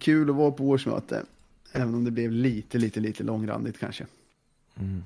Kul 0.01 0.31
att 0.31 0.37
vara 0.37 0.51
på 0.51 0.69
årsmöte. 0.69 1.25
Även 1.73 1.95
om 1.95 2.05
det 2.05 2.11
blev 2.11 2.33
lite, 2.33 2.79
lite, 2.79 3.01
lite 3.01 3.23
långrandigt 3.23 3.79
kanske. 3.79 4.07
Mm. 4.75 5.05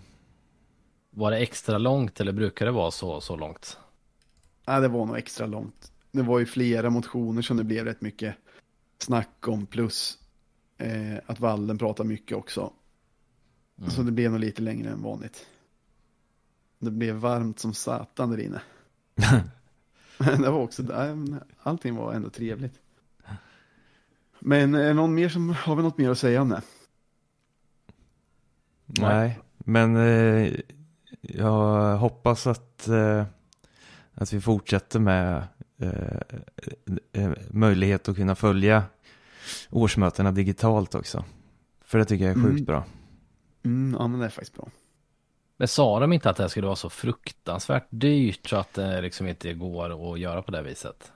Var 1.11 1.31
det 1.31 1.39
extra 1.39 1.79
långt 1.79 2.21
eller 2.21 2.33
brukar 2.33 2.67
det 2.67 2.73
vara 2.73 2.91
så, 2.91 3.21
så 3.21 3.37
långt? 3.37 3.79
Ja, 4.65 4.81
det 4.81 4.89
var 4.89 5.07
nog 5.07 5.19
extra 5.19 5.47
långt. 5.47 5.93
Det 6.11 6.23
var 6.23 6.39
ju 6.39 6.47
flera 6.47 6.91
motioner 6.91 7.43
som 7.43 7.57
det 7.57 7.65
blev 7.65 7.85
rätt 7.85 8.01
mycket 8.01 8.35
snack 8.99 9.49
om. 9.49 9.67
Plus 9.67 10.19
eh, 10.79 11.17
att 11.27 11.41
Wallen 11.41 11.79
pratar 11.79 12.05
mycket 12.05 12.37
också. 12.37 12.73
Mm. 13.79 13.91
Så 13.91 14.03
det 14.03 14.13
blev 14.13 14.31
nog 14.31 14.41
lite 14.41 14.63
längre 14.63 14.91
än 14.91 15.03
vanligt. 15.03 15.47
Det 16.79 16.91
blev 16.91 17.15
varmt 17.15 17.59
som 17.59 17.75
satan 17.75 18.31
där 18.31 18.41
inne. 18.41 18.61
Men 20.19 20.43
det 20.43 20.51
var 20.51 20.61
också, 20.61 20.83
allting 21.63 21.95
var 21.95 22.13
ändå 22.13 22.31
trevligt. 22.31 22.81
Men 24.41 24.75
är 24.75 24.95
någon 24.95 25.15
mer 25.15 25.29
som, 25.29 25.51
har 25.51 25.77
vi 25.77 25.83
något 25.83 25.99
mer 25.99 26.11
att 26.11 26.19
säga 26.19 26.43
om 26.43 26.49
det? 26.49 26.63
Nej, 28.87 29.39
men 29.59 29.97
eh, 29.97 30.53
jag 31.21 31.97
hoppas 31.97 32.47
att, 32.47 32.89
eh, 32.89 33.25
att 34.15 34.33
vi 34.33 34.41
fortsätter 34.41 34.99
med 34.99 35.47
eh, 35.79 36.21
eh, 37.13 37.31
möjlighet 37.51 38.09
att 38.09 38.17
kunna 38.17 38.35
följa 38.35 38.83
årsmötena 39.71 40.33
digitalt 40.33 40.95
också. 40.95 41.25
För 41.85 41.99
det 41.99 42.05
tycker 42.05 42.25
jag 42.25 42.31
är 42.39 42.43
sjukt 42.43 42.51
Mm. 42.51 42.65
bra. 42.65 42.85
Mm, 43.65 43.97
ja, 44.01 44.07
men 44.07 44.21
det 44.21 44.27
är 44.27 44.31
faktiskt 44.31 44.55
bra. 44.57 44.69
Men 45.57 45.69
sa 45.69 46.01
de 46.01 46.13
inte 46.13 46.31
att 46.31 46.37
det 46.37 46.43
här 46.43 46.49
skulle 46.49 46.67
vara 46.67 46.77
så 46.77 46.91
fruktansvärt 46.91 47.87
dyrt 47.91 48.49
så 48.49 48.57
att 48.57 48.75
det 48.75 49.01
liksom 49.01 49.27
inte 49.27 49.55
går 49.55 50.13
att 50.13 50.21
göra 50.21 50.43
på 50.43 50.51
det 50.51 50.63
viset? 50.63 51.13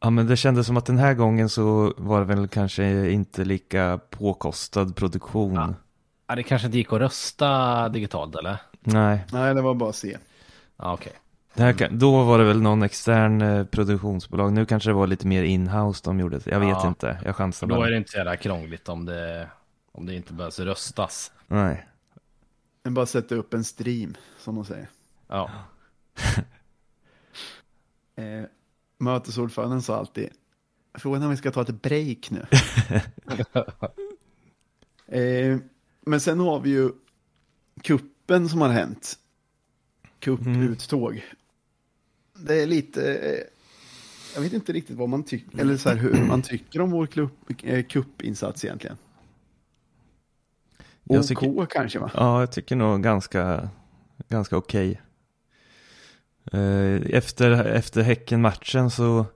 Ja 0.00 0.10
men 0.10 0.26
det 0.26 0.36
kändes 0.36 0.66
som 0.66 0.76
att 0.76 0.86
den 0.86 0.98
här 0.98 1.14
gången 1.14 1.48
så 1.48 1.94
var 1.96 2.18
det 2.20 2.24
väl 2.26 2.48
kanske 2.48 3.10
inte 3.10 3.44
lika 3.44 4.00
påkostad 4.10 4.96
produktion. 4.96 5.54
Ja. 5.54 5.74
Ja, 6.26 6.34
det 6.36 6.42
kanske 6.42 6.66
inte 6.66 6.78
gick 6.78 6.92
att 6.92 6.98
rösta 7.00 7.88
digitalt 7.88 8.34
eller? 8.36 8.56
Nej, 8.80 9.24
Nej, 9.32 9.54
det 9.54 9.62
var 9.62 9.74
bara 9.74 9.90
att 9.90 9.96
se. 9.96 10.16
Ja, 10.76 10.92
okej. 10.92 11.12
det 11.54 11.62
här, 11.62 11.72
kan- 11.72 11.98
då 11.98 12.24
var 12.24 12.38
det 12.38 12.44
väl 12.44 12.62
någon 12.62 12.82
extern 12.82 13.42
eh, 13.42 13.64
produktionsbolag. 13.64 14.52
Nu 14.52 14.66
kanske 14.66 14.90
det 14.90 14.94
var 14.94 15.06
lite 15.06 15.26
mer 15.26 15.42
inhouse 15.42 16.00
de 16.04 16.20
gjorde. 16.20 16.40
Jag 16.44 16.60
vet 16.60 16.68
Ja. 16.68 16.88
inte, 16.88 17.18
jag 17.24 17.36
chansar 17.36 17.66
Då 17.66 17.74
bara. 17.76 17.86
är 17.86 17.90
det 17.90 17.96
inte 17.96 18.10
så 18.10 18.16
jävla 18.16 18.36
krångligt 18.36 18.88
om 18.88 19.04
det, 19.04 19.48
om 19.92 20.06
det 20.06 20.14
inte 20.14 20.32
behövs 20.32 20.58
röstas. 20.60 21.32
Nej. 21.46 21.86
Men 22.82 22.94
bara 22.94 23.06
sätta 23.06 23.34
upp 23.34 23.54
en 23.54 23.64
stream, 23.64 24.14
som 24.38 24.54
de 24.54 24.64
säger. 24.64 24.88
Ja, 25.28 25.50
Eh, 28.16 28.44
mötesordföranden 29.00 29.82
sa 29.82 29.96
alltid, 29.96 30.28
frågan 30.94 31.22
är 31.22 31.26
om 31.26 31.30
vi 31.30 31.36
ska 31.36 31.50
ta 31.50 31.62
ett 31.62 31.82
break 31.82 32.30
nu. 32.30 32.46
eh, 35.18 35.58
men 36.00 36.20
sen 36.20 36.40
har 36.40 36.60
vi 36.60 36.70
ju 36.70 36.90
kuppen 37.82 38.48
som 38.48 38.60
har 38.60 38.68
hänt. 38.68 39.18
Kupputtåg. 40.18 41.24
Det 42.38 42.62
är 42.62 42.66
lite, 42.66 43.14
eh, 43.14 43.44
jag 44.34 44.42
vet 44.42 44.52
inte 44.52 44.72
riktigt 44.72 44.96
vad 44.96 45.08
man 45.08 45.22
tycker, 45.22 45.58
eller 45.60 45.76
så 45.76 45.88
här, 45.88 45.96
hur 45.96 46.24
man 46.26 46.42
tycker 46.42 46.80
om 46.80 46.90
vår 46.90 47.06
klubb, 47.06 47.30
eh, 47.62 47.84
kuppinsats 47.84 48.64
egentligen. 48.64 48.96
OK 51.04 51.26
tycker- 51.28 51.66
kanske 51.66 51.98
va? 51.98 52.10
Ja, 52.14 52.40
jag 52.40 52.52
tycker 52.52 52.76
nog 52.76 53.02
ganska, 53.02 53.68
ganska 54.28 54.56
okej. 54.56 54.90
Eh, 54.90 54.98
Efter, 56.44 57.50
efter 57.64 58.02
Häcken-matchen 58.02 58.90
så 58.90 59.26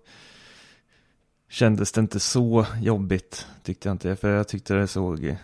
kändes 1.49 1.93
det 1.93 2.01
inte 2.01 2.21
så 2.21 2.67
jobbigt, 2.81 3.47
tyckte 3.63 3.89
jag 3.89 3.95
inte. 3.95 4.17
För 4.17 4.31
jag 4.31 4.49
tyckte 4.49 4.75
det 4.75 4.87
såg... 4.87 5.37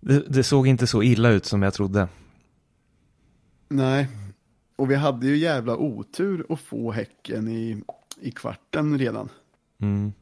Det, 0.00 0.24
det 0.28 0.42
såg 0.42 0.66
inte 0.66 0.86
så 0.86 1.02
illa 1.02 1.30
ut 1.30 1.44
som 1.44 1.62
jag 1.62 1.74
trodde. 1.74 2.08
Nej, 3.68 4.08
och 4.76 4.90
vi 4.90 4.94
hade 4.94 5.26
ju 5.26 5.36
jävla 5.36 5.76
otur 5.76 6.46
att 6.48 6.60
få 6.60 6.92
Häcken 6.92 7.48
i, 7.48 7.82
i 8.20 8.30
kvarten 8.30 8.98
redan. 8.98 9.28
Mm. 9.78 10.12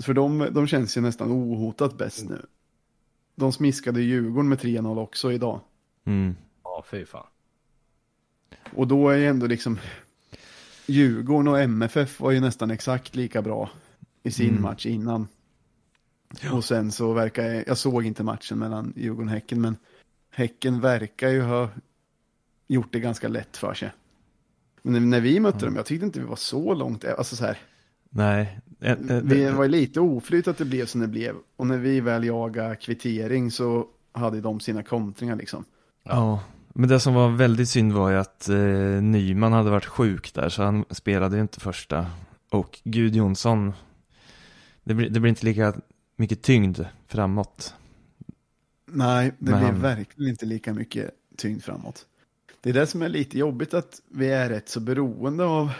För 0.00 0.14
de, 0.14 0.48
de 0.50 0.66
känns 0.66 0.96
ju 0.96 1.00
nästan 1.00 1.32
ohotat 1.32 1.98
bäst 1.98 2.28
nu. 2.28 2.46
De 3.34 3.52
smiskade 3.52 4.00
Djurgården 4.00 4.48
med 4.48 4.58
3-0 4.58 4.98
också 4.98 5.32
idag. 5.32 5.60
Mm. 6.04 6.36
ja 6.64 6.84
fy 6.90 7.04
fan. 7.04 7.26
Och 8.74 8.86
då 8.88 9.08
är 9.08 9.16
ju 9.16 9.26
ändå 9.26 9.46
liksom 9.46 9.78
Djurgården 10.86 11.48
och 11.48 11.60
MFF 11.60 12.20
var 12.20 12.30
ju 12.30 12.40
nästan 12.40 12.70
exakt 12.70 13.16
lika 13.16 13.42
bra 13.42 13.70
i 14.22 14.30
sin 14.30 14.48
Mm. 14.50 14.62
match 14.62 14.86
innan. 14.86 15.28
Och 16.52 16.64
sen 16.64 16.92
så 16.92 17.12
verkar 17.12 17.44
jag, 17.44 17.64
jag 17.68 17.78
såg 17.78 18.04
inte 18.06 18.22
matchen 18.22 18.58
mellan 18.58 18.92
Djurgården 18.96 19.28
och 19.28 19.34
Häcken, 19.34 19.60
men 19.60 19.76
Häcken 20.30 20.80
verkar 20.80 21.28
ju 21.28 21.42
ha 21.42 21.68
gjort 22.68 22.92
det 22.92 23.00
ganska 23.00 23.28
lätt 23.28 23.56
för 23.56 23.74
sig. 23.74 23.92
Men 24.82 25.10
när 25.10 25.20
vi 25.20 25.40
mötte 25.40 25.64
dem, 25.64 25.76
jag 25.76 25.86
tyckte 25.86 26.06
inte 26.06 26.20
vi 26.20 26.26
var 26.26 26.36
så 26.36 26.74
långt, 26.74 27.04
alltså 27.04 27.36
så 27.36 27.44
här, 27.44 27.58
Nej. 28.10 28.58
Eh, 28.80 28.92
eh, 28.92 29.20
vi 29.22 29.50
var 29.50 29.64
ju 29.64 29.70
lite 29.70 30.00
oflyt 30.00 30.48
att 30.48 30.58
det 30.58 30.64
blev 30.64 30.86
som 30.86 31.00
det 31.00 31.08
blev. 31.08 31.34
Och 31.56 31.66
när 31.66 31.78
vi 31.78 32.00
väl 32.00 32.24
jagade 32.24 32.76
kvittering 32.76 33.50
så 33.50 33.86
hade 34.12 34.40
de 34.40 34.60
sina 34.60 34.82
kontringar 34.82 35.36
liksom. 35.36 35.64
Ja, 36.04 36.42
men 36.74 36.88
det 36.88 37.00
som 37.00 37.14
var 37.14 37.28
väldigt 37.28 37.68
synd 37.68 37.92
var 37.92 38.10
ju 38.10 38.16
att 38.16 38.48
eh, 38.48 38.56
Nyman 39.02 39.52
hade 39.52 39.70
varit 39.70 39.84
sjuk 39.84 40.34
där, 40.34 40.48
så 40.48 40.62
han 40.62 40.84
spelade 40.90 41.36
ju 41.36 41.42
inte 41.42 41.60
första. 41.60 42.06
Och 42.50 42.80
Gud 42.84 43.16
Jonsson, 43.16 43.72
det 44.84 44.94
blir, 44.94 45.10
det 45.10 45.20
blir 45.20 45.28
inte 45.28 45.46
lika 45.46 45.74
mycket 46.16 46.42
tyngd 46.42 46.80
framåt. 47.06 47.74
Nej, 48.86 49.32
det 49.38 49.50
Men 49.50 49.62
han- 49.62 49.80
verkligen 49.80 50.30
inte 50.30 50.46
lika 50.46 50.74
mycket 50.74 51.10
tyngd 51.36 51.62
framåt. 51.62 52.06
Det 52.60 52.70
är 52.70 52.74
det 52.74 52.86
som 52.86 53.02
är 53.02 53.08
lite 53.08 53.38
jobbigt 53.38 53.74
att 53.74 54.00
vi 54.08 54.30
är 54.30 54.48
rätt 54.48 54.68
så 54.68 54.80
beroende 54.80 55.44
av, 55.44 55.70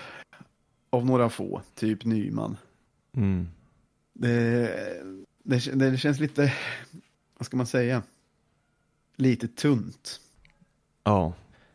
av 0.90 1.06
några 1.06 1.28
få, 1.28 1.62
typ 1.74 2.04
Nyman. 2.04 2.56
Mm. 3.16 3.48
Det, 4.12 4.70
det, 5.42 5.74
det 5.74 5.96
känns 5.98 6.20
lite, 6.20 6.54
vad 7.38 7.46
ska 7.46 7.56
man 7.56 7.66
säga, 7.66 8.02
lite 9.16 9.48
tunt 9.48 10.20
Ja, 11.08 11.32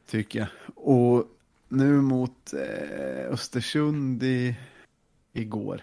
tycker 0.10 0.40
jag. 0.40 0.48
Och 0.76 1.26
nu 1.70 2.02
mot 2.02 2.54
eh, 2.54 3.32
Östersund 3.34 4.24
i, 4.24 4.56
igår 5.34 5.82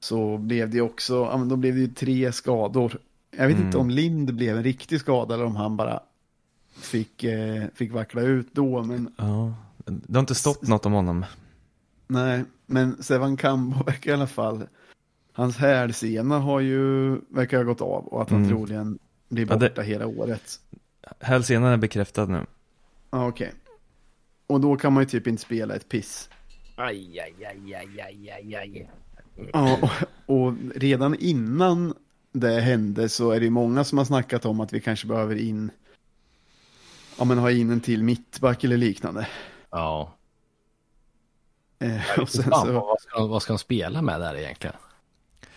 så 0.00 0.38
blev 0.38 0.70
det 0.70 0.80
också, 0.80 1.14
ja, 1.14 1.36
men 1.36 1.48
då 1.48 1.56
blev 1.56 1.74
det 1.74 1.80
ju 1.80 1.88
tre 1.88 2.32
skador. 2.32 2.98
Jag 3.36 3.46
vet 3.46 3.54
Mm. 3.56 3.66
inte 3.66 3.78
om 3.78 3.90
Lind 3.90 4.34
blev 4.34 4.56
en 4.56 4.62
riktig 4.62 5.00
skada 5.00 5.34
eller 5.34 5.44
om 5.44 5.56
han 5.56 5.76
bara 5.76 6.00
fick, 6.70 7.24
eh, 7.24 7.64
fick 7.74 7.92
vackla 7.92 8.20
ut 8.22 8.48
då. 8.52 8.82
Men 8.82 9.14
ja. 9.18 9.54
Det 9.84 10.14
har 10.14 10.20
inte 10.20 10.34
stått 10.34 10.62
något 10.68 10.86
om 10.86 10.92
honom. 10.92 11.24
nej, 12.06 12.44
men 12.66 13.02
Sevan 13.02 13.36
Kambo 13.36 13.82
verkar 13.84 14.10
i 14.10 14.14
alla 14.14 14.26
fall, 14.26 14.62
hans 15.32 15.56
hälsena 15.56 16.38
har 16.38 16.60
ju, 16.60 17.10
verkar 17.28 17.56
ha 17.56 17.64
gått 17.64 17.80
av 17.80 18.06
och 18.06 18.22
att 18.22 18.30
han 18.30 18.38
Mm. 18.44 18.50
troligen 18.50 18.98
blir 19.28 19.46
Ja, 19.50 19.56
det- 19.56 19.68
borta 19.68 19.82
hela 19.82 20.06
året. 20.06 20.60
Hälsenan 21.20 21.72
är 21.72 21.76
bekräftad 21.76 22.26
nu. 22.26 22.46
Ja, 23.12 23.28
okej. 23.28 23.52
Och 24.46 24.60
då 24.60 24.76
kan 24.76 24.92
man 24.92 25.02
ju 25.02 25.08
typ 25.08 25.26
inte 25.26 25.42
spela 25.42 25.74
ett 25.74 25.88
piss. 25.88 26.30
Aj, 26.76 27.20
aj, 27.20 27.34
aj, 27.46 27.74
aj, 27.74 28.00
aj, 28.00 28.30
aj, 28.30 28.54
aj. 28.56 28.90
Ja, 29.52 29.78
och, 30.26 30.46
och 30.46 30.54
redan 30.74 31.14
innan 31.14 31.94
det 32.32 32.60
hände 32.60 33.08
så 33.08 33.30
är 33.30 33.40
det 33.40 33.50
många 33.50 33.84
som 33.84 33.98
har 33.98 34.04
snackat 34.04 34.44
om 34.44 34.60
att 34.60 34.72
vi 34.72 34.80
kanske 34.80 35.06
behöver 35.06 35.36
in, 35.36 35.70
ja 37.18 37.24
men 37.24 37.38
ha 37.38 37.50
in 37.50 37.70
en 37.70 37.80
till 37.80 38.02
mittback 38.02 38.64
eller 38.64 38.76
liknande. 38.76 39.28
Ja. 39.70 40.14
Eh, 41.78 42.18
och 42.20 42.28
sen 42.28 42.42
så, 42.42 42.72
vad, 42.72 43.00
ska, 43.00 43.26
vad 43.26 43.42
ska 43.42 43.52
de 43.52 43.58
spela 43.58 44.02
med 44.02 44.20
där 44.20 44.34
egentligen? 44.36 44.76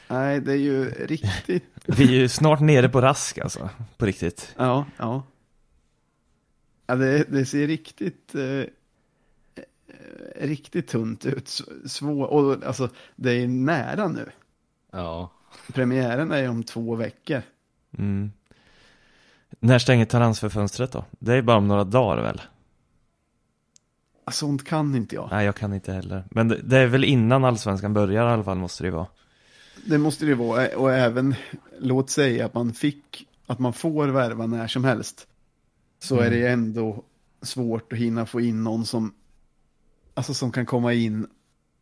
nej 0.07 0.41
det 0.41 0.51
är 0.51 0.57
ju 0.57 0.89
riktigt, 0.89 1.63
Vi 1.85 2.03
är 2.03 2.19
ju 2.19 2.29
snart 2.29 2.59
nere 2.59 2.89
på 2.89 3.01
rask 3.01 3.37
alltså, 3.37 3.69
på 3.97 4.05
riktigt. 4.05 4.55
ja, 4.57 4.85
ja. 4.97 5.23
Ja, 6.87 6.95
det, 6.95 7.23
det 7.23 7.45
ser 7.45 7.67
riktigt, 7.67 8.35
eh, 8.35 8.43
eh, 8.43 8.67
riktigt 10.35 10.87
tunt 10.87 11.25
ut. 11.25 11.61
Svår, 11.85 12.27
och 12.27 12.63
alltså 12.63 12.89
det 13.15 13.31
är 13.31 13.47
nära 13.47 14.07
nu. 14.07 14.29
Ja. 14.91 15.31
Premiären 15.73 16.31
är 16.31 16.49
om 16.49 16.63
två 16.63 16.95
veckor. 16.95 17.41
Mm. 17.97 18.31
När 19.59 19.79
stänger 19.79 20.05
transferfönstret 20.05 20.91
då? 20.91 21.05
Det 21.19 21.33
är 21.33 21.41
bara 21.41 21.57
om 21.57 21.67
några 21.67 21.83
dagar 21.83 22.23
väl? 22.23 22.41
Sånt 24.31 24.65
kan 24.65 24.95
inte 24.95 25.15
jag. 25.15 25.27
Nej, 25.31 25.45
jag 25.45 25.55
kan 25.55 25.73
inte 25.73 25.93
heller. 25.93 26.23
Men 26.31 26.47
det, 26.47 26.61
det 26.63 26.77
är 26.77 26.87
väl 26.87 27.03
innan 27.03 27.45
allsvenskan 27.45 27.93
börjar 27.93 28.29
i 28.29 28.33
alla 28.33 28.43
fall 28.43 28.57
måste 28.57 28.83
det 28.83 28.87
ju 28.87 28.93
vara. 28.93 29.07
Det 29.85 29.97
måste 29.97 30.25
det 30.25 30.29
ju 30.29 30.35
vara. 30.35 30.67
Och 30.77 30.93
även, 30.93 31.35
låt 31.79 32.09
säga 32.09 32.45
att 32.45 32.53
man 32.53 32.73
fick, 32.73 33.27
att 33.47 33.59
man 33.59 33.73
får 33.73 34.07
värva 34.07 34.45
när 34.45 34.67
som 34.67 34.83
helst. 34.83 35.27
Så 36.05 36.19
är 36.19 36.29
det 36.29 36.37
ju 36.37 36.47
ändå 36.47 37.03
svårt 37.41 37.93
att 37.93 37.99
hinna 37.99 38.25
få 38.25 38.41
in 38.41 38.63
någon 38.63 38.85
som, 38.85 39.13
alltså 40.13 40.33
som 40.33 40.51
kan 40.51 40.65
komma 40.65 40.93
in 40.93 41.27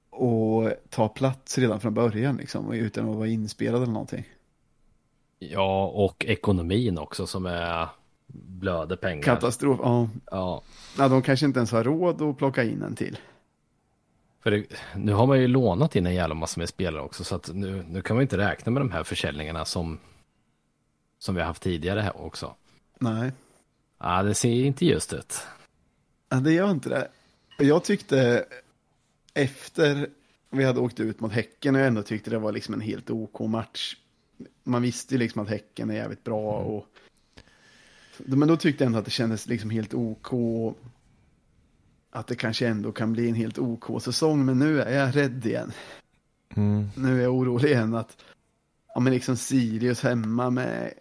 och 0.10 0.72
ta 0.90 1.10
plats 1.10 1.58
redan 1.58 1.80
från 1.80 1.94
början 1.94 2.38
liksom. 2.38 2.74
Utan 2.74 3.10
att 3.10 3.16
vara 3.16 3.28
inspelad 3.28 3.82
eller 3.84 3.94
någonting. 3.94 4.26
Ja, 5.40 5.88
och 5.88 6.26
ekonomin 6.26 6.98
också 6.98 7.28
som 7.28 7.46
är 7.46 7.88
blöder 8.28 8.96
pengar. 8.96 9.24
Katastrof, 9.24 9.80
ja. 9.84 10.10
Ja, 10.32 10.64
ja. 10.98 11.08
De 11.08 11.22
kanske 11.22 11.46
inte 11.46 11.60
ens 11.60 11.72
har 11.72 11.84
råd 11.84 12.22
att 12.22 12.38
plocka 12.38 12.64
in 12.64 12.82
en 12.82 12.96
till. 12.96 13.18
för 14.40 14.52
det, 14.52 14.66
nu 14.96 15.14
har 15.14 15.28
man 15.28 15.40
ju 15.42 15.48
lånat 15.48 15.96
in 15.96 16.06
en 16.06 16.16
jävla 16.16 16.36
massa 16.36 16.60
med 16.60 16.70
spelare 16.70 17.02
också 17.04 17.24
så 17.24 17.36
att 17.36 17.50
nu, 17.54 17.86
nu 17.90 18.02
kan 18.02 18.16
man 18.16 18.22
inte 18.22 18.38
räkna 18.38 18.72
med 18.72 18.82
de 18.82 18.92
här 18.92 19.04
försäljningarna 19.04 19.66
som, 19.66 20.00
som 21.20 21.36
vi 21.36 21.42
har 21.42 21.48
haft 21.48 21.64
tidigare 21.64 22.12
också. 22.16 22.56
Nej, 23.00 23.32
Ja, 24.04 24.24
det 24.24 24.36
ser 24.36 24.66
inte 24.66 24.86
just 24.86 25.14
ut. 25.14 25.42
ja, 26.30 26.38
det 26.38 26.54
gör 26.54 26.72
inte 26.72 26.90
det. 26.90 27.08
Jag 27.58 27.84
tyckte 27.84 28.46
efter 29.34 30.10
vi 30.50 30.64
hade 30.64 30.80
åkt 30.80 31.00
ut 31.00 31.20
mot 31.20 31.32
Häcken 31.32 31.76
och 31.76 31.82
jag 31.82 31.88
ändå 31.88 32.04
tyckte 32.04 32.30
det 32.30 32.40
var 32.40 32.52
liksom 32.52 32.74
en 32.74 32.82
helt 32.82 33.10
OK 33.10 33.40
match. 33.40 33.96
Man 34.64 34.82
visste 34.82 35.14
ju 35.14 35.20
liksom 35.20 35.42
att 35.42 35.50
Häcken 35.50 35.90
är 35.90 35.96
jävligt 35.96 36.24
bra 36.24 36.58
och 36.58 36.88
men 38.18 38.48
då 38.48 38.58
tyckte 38.58 38.84
jag 38.84 38.86
ändå 38.88 39.00
att 39.00 39.06
det 39.06 39.12
kändes 39.12 39.48
liksom 39.48 39.70
helt 39.70 39.94
OK. 39.94 40.28
att 42.12 42.28
det 42.28 42.36
kanske 42.36 42.68
ändå 42.68 42.92
kan 42.92 43.14
bli 43.14 43.30
en 43.30 43.36
helt 43.36 43.60
OK-säsong, 43.60 44.46
men 44.46 44.60
nu 44.60 44.82
är 44.82 45.00
jag 45.00 45.16
rädd 45.16 45.46
igen. 45.46 45.72
Mm. 46.56 46.90
Nu 46.96 47.20
är 47.20 47.24
jag 47.24 47.34
orolig 47.34 47.70
igen 47.70 47.96
att, 47.96 48.18
ja 48.94 49.00
men 49.00 49.14
liksom 49.14 49.38
Sirius 49.38 50.04
hemma 50.04 50.50
med 50.50 50.94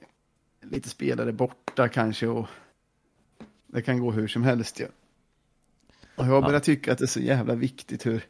lite 0.61 0.89
spelare 0.89 1.33
borta 1.33 1.89
kanske 1.89 2.27
och 2.27 2.49
det 3.73 3.83
kan 3.83 4.01
gå 4.01 4.11
hur 4.13 4.29
som 4.29 4.43
helst 4.43 4.81
ju. 4.81 4.87
Och 6.17 6.27
jag 6.27 6.41
har 6.43 6.53
Ja. 6.53 6.61
tycka 6.61 6.93
att 6.93 6.99
det 6.99 7.05
är 7.05 7.07
så 7.07 7.21
jävla 7.21 7.55
viktigt 7.55 8.07
hur, 8.07 8.25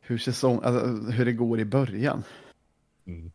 hur, 0.00 0.18
säsong, 0.18 0.60
alltså, 0.64 0.86
hur 1.10 1.24
det 1.24 1.32
går 1.32 1.60
i 1.60 1.64
början. 1.64 2.22
Mm. 3.06 3.32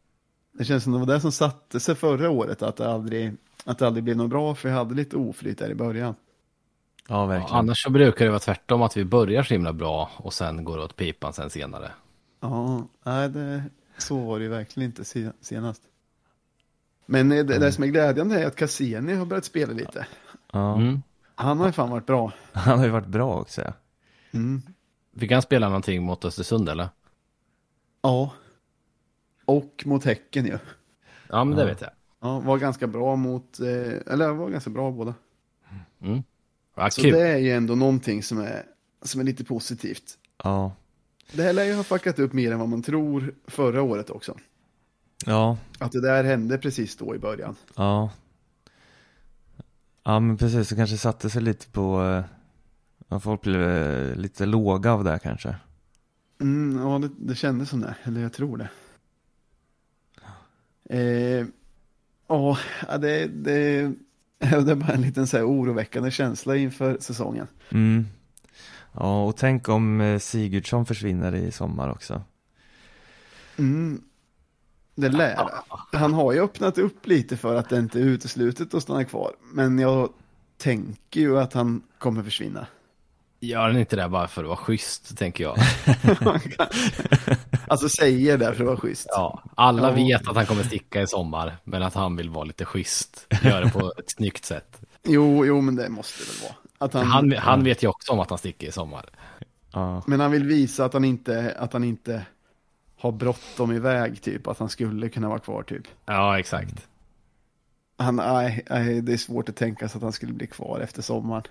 Det 0.54 0.64
känns 0.66 0.84
som 0.84 0.94
det 0.94 1.00
var 1.00 1.06
det 1.06 1.22
som 1.22 1.32
satte 1.32 1.80
sig 1.80 1.96
förra 1.96 2.30
året, 2.30 2.62
att 2.62 2.76
det 2.78 2.88
aldrig, 2.92 3.34
att 3.66 3.78
det 3.80 3.88
aldrig 3.88 4.04
blev 4.04 4.18
något 4.18 4.30
bra, 4.30 4.56
för 4.56 4.70
jag 4.70 4.76
hade 4.76 4.96
lite 4.96 5.18
oflyt 5.18 5.58
där 5.58 5.70
i 5.70 5.76
början. 5.76 6.16
Ja, 7.08 7.16
Ja, 7.16 7.26
verkligen. 7.26 7.56
annars 7.56 7.84
så 7.84 7.90
brukar 7.90 8.26
det 8.26 8.32
vara 8.32 8.40
tvärtom, 8.40 8.82
att 8.82 8.98
vi 8.98 9.06
börjar 9.06 9.44
så 9.44 9.54
himla 9.54 9.74
bra 9.74 10.12
och 10.18 10.34
sen 10.34 10.64
går 10.64 10.78
det 10.78 10.84
åt 10.84 10.96
pipan 10.96 11.34
sen 11.34 11.50
senare. 11.50 11.92
Ja, 12.40 12.88
nej, 13.04 13.30
det, 13.30 13.64
så 13.98 14.20
var 14.20 14.40
det 14.40 14.44
ju 14.44 14.50
verkligen 14.50 14.90
inte 14.90 15.04
se- 15.06 15.32
senast. 15.42 15.82
Men 17.06 17.30
det, 17.30 17.44
det 17.44 17.72
som 17.72 17.84
är 17.84 17.88
glädjande 17.88 18.40
är 18.42 18.48
att 18.48 18.56
Cassini 18.56 19.14
har 19.14 19.26
börjat 19.26 19.46
spela 19.46 19.74
lite. 19.74 20.08
Ja. 20.52 20.76
Mm. 20.76 21.02
Han 21.36 21.58
har 21.60 21.66
ju 21.66 21.72
fan 21.72 21.90
varit 21.90 22.06
bra. 22.06 22.32
Han 22.54 22.78
har 22.80 22.86
ju 22.86 22.92
varit 22.92 23.08
bra 23.08 23.40
också. 23.40 23.62
Ja. 23.62 23.74
Mm. 24.34 24.62
Fick 25.18 25.32
han 25.32 25.42
spela 25.42 25.68
någonting 25.68 26.04
mot 26.04 26.26
Östersund 26.26 26.70
eller? 26.70 26.90
Ja. 28.02 28.34
Och 29.46 29.84
mot 29.86 30.04
Häcken 30.06 30.46
ju. 30.46 30.58
Ja, 31.30 31.44
men 31.44 31.56
det 31.58 31.62
Ja. 31.64 31.68
vet 31.68 31.82
jag. 31.82 31.90
Ja, 32.22 32.40
var 32.40 32.58
ganska 32.58 32.88
bra 32.88 33.16
mot, 33.16 33.60
eh, 33.60 34.14
eller 34.14 34.34
var 34.34 34.50
ganska 34.50 34.70
bra 34.70 34.92
båda. 34.92 35.14
Mm. 36.02 36.24
Ja, 36.76 36.90
Så 36.90 37.02
kul. 37.02 37.12
det 37.12 37.28
är 37.28 37.38
ju 37.38 37.52
ändå 37.52 37.76
någonting 37.76 38.24
som 38.24 38.40
är, 38.40 38.64
som 39.02 39.22
är 39.22 39.26
lite 39.26 39.44
positivt. 39.44 40.18
Ja. 40.44 40.72
Det 41.32 41.44
här 41.44 41.54
lär 41.54 41.64
ju 41.64 41.74
ha 41.74 41.84
fuckat 41.84 42.20
upp 42.20 42.34
mer 42.34 42.52
än 42.52 42.60
vad 42.60 42.70
man 42.70 42.82
tror 42.84 43.34
förra 43.48 43.82
året 43.82 44.10
också. 44.10 44.38
Ja. 45.26 45.58
Att 45.80 45.92
det 45.92 46.02
där 46.02 46.24
hände 46.24 46.58
precis 46.58 46.96
då 46.96 47.16
i 47.16 47.20
början. 47.20 47.56
Ja. 47.76 48.10
Ja, 50.04 50.20
men 50.20 50.38
precis. 50.38 50.70
Det 50.70 50.76
kanske 50.76 50.98
satte 50.98 51.30
sig 51.30 51.42
lite 51.42 51.68
på... 51.68 52.04
eh, 52.04 52.24
Att 53.16 53.24
folk 53.24 53.42
blev 53.42 53.62
eh, 53.62 54.16
lite 54.16 54.46
låga 54.46 54.92
av 54.94 55.04
det 55.04 55.10
här 55.12 55.20
kanske. 55.20 55.56
Mm, 56.42 56.80
ja, 56.82 57.00
det, 57.00 57.10
det 57.20 57.36
kändes 57.36 57.70
som 57.70 57.80
det, 57.82 57.96
eller 58.04 58.22
jag 58.22 58.34
tror 58.34 58.58
det. 58.58 58.70
Eh, 60.90 61.46
ja, 62.28 62.58
ja, 62.88 62.98
det, 62.98 63.28
det, 63.28 63.82
det 64.40 64.72
är 64.72 64.76
bara 64.76 64.94
en 64.94 65.02
liten 65.02 65.28
så 65.28 65.38
här 65.38 65.48
oroväckande 65.48 66.12
känsla 66.12 66.56
inför 66.56 66.98
säsongen. 67.00 67.48
Mm. 67.72 68.06
Ja, 68.94 69.24
och 69.26 69.38
tänk 69.38 69.70
om 69.70 70.02
eh, 70.02 70.20
Sigurdsson 70.20 70.86
försvinner 70.86 71.36
i 71.36 71.52
sommar 71.52 71.90
också. 71.90 72.22
Mm, 73.58 74.02
det 74.96 75.10
lär. 75.10 75.50
Han 75.92 76.14
har 76.14 76.34
ju 76.34 76.40
öppnat 76.44 76.78
upp 76.78 77.08
lite 77.08 77.38
för 77.38 77.56
att 77.56 77.70
det 77.70 77.78
inte 77.80 78.00
är 78.00 78.04
uteslutet 78.04 78.74
att 78.74 78.84
stanna 78.84 79.06
kvar. 79.06 79.32
Men 79.54 79.80
jag 79.80 80.10
tänker 80.58 81.20
ju 81.22 81.40
att 81.40 81.54
han 81.54 81.82
kommer 82.00 82.24
försvinna. 82.24 82.66
Gör 83.44 83.62
han 83.62 83.78
inte 83.78 83.96
det 83.96 84.10
bara 84.10 84.28
för 84.28 84.42
att 84.44 84.48
vara 84.48 84.58
schysst, 84.58 85.18
tänker 85.18 85.44
jag. 85.44 85.58
alltså 87.68 87.90
säger 87.90 88.38
det 88.38 88.46
för 88.54 88.64
att 88.64 88.68
vara 88.68 88.78
schysst. 88.78 89.08
Ja, 89.10 89.44
alla 89.56 89.90
Ja. 89.90 89.96
vet 89.96 90.28
att 90.28 90.36
han 90.36 90.46
kommer 90.46 90.64
sticka 90.64 91.02
i 91.02 91.08
sommar, 91.08 91.58
men 91.64 91.84
att 91.84 91.94
han 91.94 92.16
vill 92.16 92.30
vara 92.30 92.44
lite 92.44 92.66
schysst. 92.66 93.28
Gör 93.44 93.62
det 93.62 93.70
på 93.72 93.94
ett 93.98 94.12
snyggt 94.12 94.46
sätt. 94.46 94.82
Jo, 95.04 95.46
jo, 95.46 95.62
men 95.62 95.76
det 95.76 95.90
måste 95.90 96.24
det 96.24 96.32
väl 96.32 96.42
vara. 96.50 96.56
Att 96.78 96.94
han, 96.94 97.06
Han, 97.06 97.32
han 97.38 97.64
vet 97.64 97.84
ju 97.84 97.88
också 97.88 98.12
om 98.12 98.20
att 98.20 98.30
han 98.30 98.40
sticker 98.40 98.68
i 98.68 98.72
sommar. 98.72 99.06
Ja. 99.74 100.04
Men 100.08 100.20
han 100.20 100.32
vill 100.32 100.44
visa 100.44 100.86
att 100.86 100.94
han 100.94 101.06
inte, 101.06 101.56
att 101.60 101.74
han 101.74 101.84
inte 101.84 102.26
har 103.02 103.12
bråttom 103.12 103.72
iväg, 103.72 104.22
typ. 104.22 104.48
Att 104.48 104.60
han 104.60 104.70
skulle 104.70 105.10
kunna 105.10 105.30
vara 105.30 105.40
kvar, 105.40 105.64
typ. 105.64 105.84
Ja, 106.06 106.40
exakt. 106.40 106.88
Han, 107.98 108.16
nej, 108.16 108.66
nej, 108.70 109.02
det 109.02 109.14
är 109.14 109.18
svårt 109.18 109.50
att 109.50 109.56
tänka 109.56 109.90
sig 109.90 109.98
att 109.98 110.04
han 110.04 110.12
skulle 110.12 110.34
bli 110.34 110.48
kvar 110.48 110.80
efter 110.80 111.02
sommaren. 111.02 111.44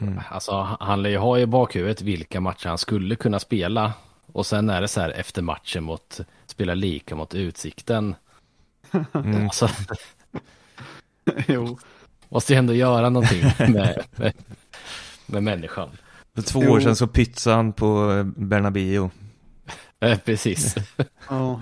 Mm. 0.00 0.20
Alltså, 0.30 0.76
han 0.80 1.02
lär 1.02 1.10
ju 1.10 1.16
ha 1.16 1.38
i 1.38 1.46
bakhuvudet 1.46 2.02
vilka 2.02 2.40
matcher 2.40 2.68
han 2.68 2.78
skulle 2.78 3.16
kunna 3.16 3.38
spela. 3.38 3.92
Och 4.32 4.46
sen 4.46 4.70
är 4.70 4.80
det 4.80 4.88
så 4.88 5.00
här 5.00 5.10
efter 5.10 5.42
matchen 5.42 5.84
mot, 5.84 6.20
spela 6.46 6.74
lika 6.74 7.16
mot 7.16 7.34
Utsikten. 7.34 8.14
Mm. 9.12 9.44
Alltså, 9.44 9.68
jo, 11.46 11.78
måste 12.28 12.52
ju 12.52 12.58
ändå 12.58 12.74
göra 12.74 13.08
någonting 13.08 13.42
med, 13.72 14.04
med, 14.16 14.32
med 15.26 15.42
människan. 15.42 15.88
För 16.34 16.42
två 16.42 16.62
Jo. 16.64 16.72
år 16.72 16.80
sedan 16.80 16.96
så 16.96 17.06
pytsade 17.06 17.56
han 17.56 17.72
på 17.72 18.12
eh, 18.12 18.24
Bernabéu. 18.24 19.10
Eh, 20.04 20.18
precis. 20.18 20.74
ja. 21.28 21.60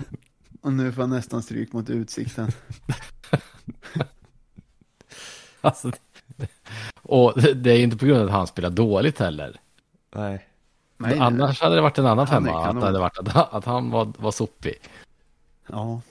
Och 0.61 0.73
nu 0.73 0.91
får 0.91 1.01
han 1.01 1.09
nästan 1.09 1.43
stryk 1.43 1.73
mot 1.73 1.89
utsikten. 1.89 2.51
Alltså, 5.61 5.91
och 7.01 7.41
det 7.41 7.71
är 7.71 7.75
ju 7.75 7.83
inte 7.83 7.97
på 7.97 8.05
grund 8.05 8.21
av 8.21 8.27
att 8.27 8.33
han 8.33 8.47
spelar 8.47 8.69
dåligt 8.69 9.19
heller. 9.19 9.59
Nej. 10.15 10.47
Nej. 10.97 11.19
Annars 11.19 11.61
hade 11.61 11.75
det 11.75 11.81
varit 11.81 11.97
en 11.97 12.05
annan 12.05 12.27
femma, 12.27 12.67
att 12.67 12.79
det 12.79 12.85
hade 12.85 12.99
varit 12.99 13.17
att, 13.17 13.53
att 13.53 13.65
han 13.65 13.89
var, 13.89 14.13
var 14.17 14.31
sopig. 14.31 14.75
Ja. 15.67 16.01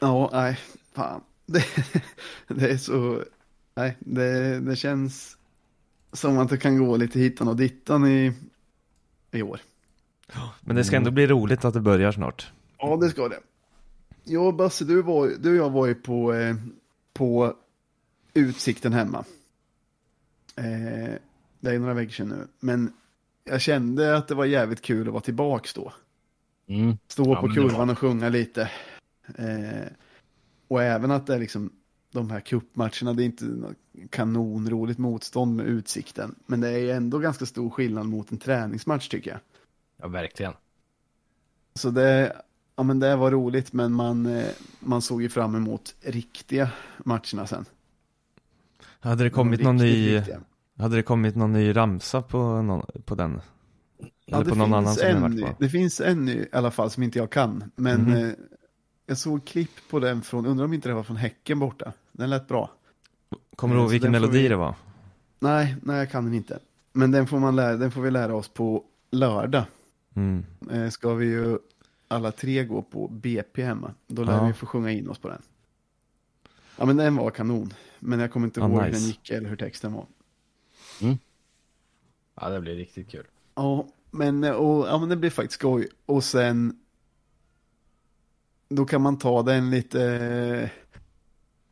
Ja, 0.00 0.30
nej, 0.32 0.58
fan. 0.92 1.20
Det, 1.46 1.64
det 2.48 2.70
är 2.70 2.76
så, 2.76 3.24
nej, 3.74 3.96
det, 4.00 4.60
det 4.60 4.76
känns 4.76 5.36
som 6.12 6.38
att 6.38 6.48
det 6.48 6.58
kan 6.58 6.78
gå 6.78 6.96
lite 6.96 7.18
hittan 7.18 7.48
och 7.48 7.56
dittan 7.56 8.06
i, 8.06 8.32
i 9.30 9.42
år. 9.42 9.60
Men 10.60 10.76
det 10.76 10.84
ska 10.84 10.96
ändå 10.96 11.10
bli 11.10 11.26
roligt 11.26 11.64
att 11.64 11.74
det 11.74 11.80
börjar 11.80 12.12
snart. 12.12 12.52
Ja, 12.78 12.96
det 12.96 13.08
ska 13.08 13.28
det. 13.28 13.40
Ja, 14.24 14.52
Basse, 14.52 14.84
du, 14.84 15.02
var, 15.02 15.32
du 15.40 15.50
och 15.50 15.66
jag 15.66 15.70
var 15.70 15.86
ju 15.86 15.94
på, 15.94 16.34
eh, 16.34 16.56
på 17.12 17.56
Utsikten 18.34 18.92
hemma. 18.92 19.24
Eh, 20.56 21.14
det 21.60 21.70
är 21.70 21.78
några 21.78 21.94
veckor 21.94 22.12
sedan 22.12 22.28
nu, 22.28 22.46
men 22.60 22.92
jag 23.44 23.60
kände 23.60 24.16
att 24.16 24.28
det 24.28 24.34
var 24.34 24.44
jävligt 24.44 24.82
kul 24.82 25.06
att 25.06 25.12
vara 25.12 25.22
tillbaks 25.22 25.74
då. 25.74 25.92
Mm. 26.66 26.96
Stå 27.08 27.24
Ja, 27.24 27.40
på 27.40 27.48
kurvan 27.48 27.90
och 27.90 27.98
sjunga 27.98 28.28
lite. 28.28 28.70
Eh, 29.38 29.88
och 30.68 30.82
även 30.82 31.10
att 31.10 31.26
det 31.26 31.34
är 31.34 31.38
liksom 31.38 31.70
de 32.12 32.30
här 32.30 32.40
cupmatcherna, 32.40 33.12
det 33.12 33.22
är 33.22 33.24
inte 33.24 33.44
något 33.44 33.76
kanonroligt 34.10 34.98
motstånd 34.98 35.56
med 35.56 35.66
utsikten. 35.66 36.34
Men 36.46 36.60
det 36.60 36.70
är 36.70 36.94
ändå 36.96 37.18
ganska 37.18 37.46
stor 37.46 37.70
skillnad 37.70 38.06
mot 38.06 38.32
en 38.32 38.38
träningsmatch 38.38 39.08
tycker 39.08 39.30
jag. 39.30 39.40
Ja, 40.02 40.08
verkligen. 40.08 40.52
Så 41.74 41.90
det, 41.90 42.36
ja, 42.76 42.82
men 42.82 43.00
det 43.00 43.16
var 43.16 43.30
roligt, 43.30 43.72
men 43.72 43.92
man, 43.92 44.26
eh, 44.26 44.48
man 44.80 45.02
såg 45.02 45.22
ju 45.22 45.28
fram 45.28 45.54
emot 45.54 45.94
riktiga 46.00 46.70
matcherna 46.98 47.46
sen. 47.46 47.64
Hade 49.00 49.24
det 49.24 49.30
kommit 49.30 49.58
De 49.60 49.64
någon 49.64 49.76
ny, 49.76 50.16
riktiga. 50.16 50.40
hade 50.78 50.96
det 50.96 51.02
kommit 51.02 51.36
någon 51.36 51.52
ny 51.52 51.76
ramsa 51.76 52.22
på, 52.22 52.62
någon, 52.62 52.86
på 53.04 53.14
den? 53.14 53.40
Ja, 53.98 54.36
Eller 54.36 54.44
det 54.44 54.50
på 54.50 54.56
någon 54.56 54.74
annan 54.74 54.84
finns 54.84 54.98
som 55.00 55.08
en, 55.08 55.22
varit 55.22 55.34
ny- 55.34 55.42
på? 55.42 55.56
Det 55.58 55.68
finns 55.68 56.00
en 56.00 56.24
ny, 56.24 56.32
i 56.32 56.48
alla 56.52 56.70
fall 56.70 56.90
som 56.90 57.02
inte 57.02 57.18
jag 57.18 57.30
kan. 57.30 57.70
Men 57.76 58.00
Mhm. 58.02 58.12
eh, 58.16 58.32
jag 59.06 59.18
såg 59.18 59.44
klipp 59.44 59.70
på 59.90 59.98
den 60.00 60.22
från, 60.22 60.46
undrar 60.46 60.64
om 60.64 60.72
inte 60.72 60.88
det 60.88 60.94
var 60.94 61.02
från 61.02 61.16
Häcken 61.16 61.58
borta. 61.58 61.92
Den 62.12 62.30
lät 62.30 62.48
bra. 62.48 62.70
Kommer 63.56 63.74
du 63.74 63.80
ihåg 63.80 63.88
Så 63.88 63.92
vilken 63.92 64.12
melodi 64.12 64.38
vi- 64.42 64.48
det 64.48 64.56
var? 64.56 64.74
Nej, 65.38 65.76
nej 65.82 65.98
jag 65.98 66.10
kan 66.10 66.24
den 66.24 66.34
inte. 66.34 66.58
Men 66.92 67.10
den 67.10 67.26
får, 67.26 67.38
man 67.38 67.56
lära, 67.56 67.76
den 67.76 67.90
får 67.90 68.02
vi 68.02 68.10
lära 68.10 68.34
oss 68.34 68.48
på 68.48 68.84
lördag. 69.10 69.64
Mm. 70.14 70.44
Eh, 70.70 70.88
ska 70.90 71.14
vi 71.14 71.26
ju 71.26 71.58
alla 72.08 72.32
tre 72.32 72.64
gå 72.64 72.82
på 72.82 73.08
BP 73.08 73.62
hemma. 73.64 73.94
Då 74.06 74.24
lär 74.24 74.32
Ja. 74.32 74.46
vi 74.46 74.52
få 74.52 74.66
sjunga 74.66 74.90
in 74.90 75.08
oss 75.08 75.18
på 75.18 75.28
den. 75.28 75.42
Ja 76.78 76.84
men 76.84 76.96
den 76.96 77.16
var 77.16 77.30
kanon. 77.30 77.74
Men 77.98 78.18
jag 78.20 78.32
kommer 78.32 78.46
inte 78.46 78.60
Ja, 78.60 78.68
ihåg 78.68 78.80
hur 78.82 78.86
nice. 78.88 78.98
den 78.98 79.06
gick 79.06 79.30
eller 79.30 79.48
hur 79.48 79.56
texten 79.56 79.92
var. 79.92 80.06
Ja, 82.34 82.48
det 82.48 82.60
blir 82.60 82.74
riktigt 82.74 83.08
kul. 83.10 83.26
Ja, 83.54 83.88
men, 84.10 84.44
och, 84.44 84.86
ja, 84.88 84.98
men 84.98 85.08
det 85.08 85.16
blir 85.16 85.30
faktiskt 85.30 85.58
skoj. 85.60 85.88
Och 86.06 86.24
sen 86.24 86.78
då 88.68 88.84
kan 88.84 89.02
man 89.02 89.18
ta 89.18 89.42
den 89.42 89.70
lite 89.70 90.70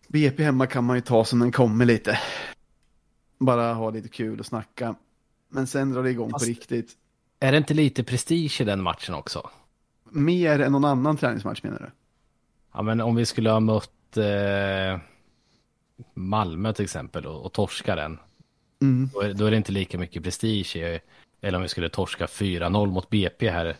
BP 0.08 0.42
hemma 0.44 0.66
kan 0.66 0.84
man 0.84 0.96
ju 0.96 1.00
ta 1.02 1.24
som 1.24 1.38
den 1.38 1.52
kommer 1.52 1.84
lite. 1.84 2.18
Bara 3.38 3.72
ha 3.74 3.90
lite 3.90 4.08
kul 4.08 4.40
och 4.40 4.46
snacka. 4.46 4.94
Men 5.48 5.66
sen 5.66 5.90
drar 5.92 6.02
det 6.02 6.10
igång 6.10 6.30
Fast- 6.30 6.44
på 6.44 6.48
riktigt. 6.48 6.96
Är 7.40 7.52
det 7.52 7.58
inte 7.58 7.74
lite 7.74 8.04
prestige 8.04 8.60
i 8.60 8.64
den 8.64 8.82
matchen 8.82 9.14
också? 9.14 9.50
Mer 10.10 10.60
än 10.60 10.72
någon 10.72 10.84
annan 10.84 11.16
träningsmatch 11.16 11.62
menar 11.62 11.78
du? 11.78 11.90
Ja, 12.74 12.82
men 12.82 13.00
om 13.00 13.14
vi 13.14 13.26
skulle 13.26 13.50
ha 13.50 13.60
mött 13.60 14.16
eh, 14.16 15.00
Malmö 16.14 16.72
till 16.72 16.84
exempel 16.84 17.26
och, 17.26 17.44
och 17.46 17.52
torska 17.52 17.96
den, 17.96 18.18
Mm. 18.82 19.10
då 19.14 19.20
är, 19.20 19.34
då 19.34 19.46
är 19.46 19.50
det 19.50 19.56
inte 19.56 19.72
lika 19.72 19.98
mycket 19.98 20.22
prestige. 20.22 20.76
i- 20.76 21.00
Eller 21.40 21.56
om 21.58 21.62
vi 21.62 21.68
skulle 21.68 21.88
torska 21.88 22.26
4-0 22.26 22.86
mot 22.86 23.10
BP 23.10 23.50
här 23.50 23.76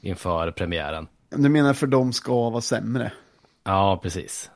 inför 0.00 0.50
premiären. 0.50 1.06
Du 1.28 1.48
menar 1.48 1.74
för 1.74 1.86
de 1.86 2.12
ska 2.12 2.50
vara 2.50 2.60
sämre? 2.60 3.12
Ja, 3.64 4.00
precis. 4.02 4.50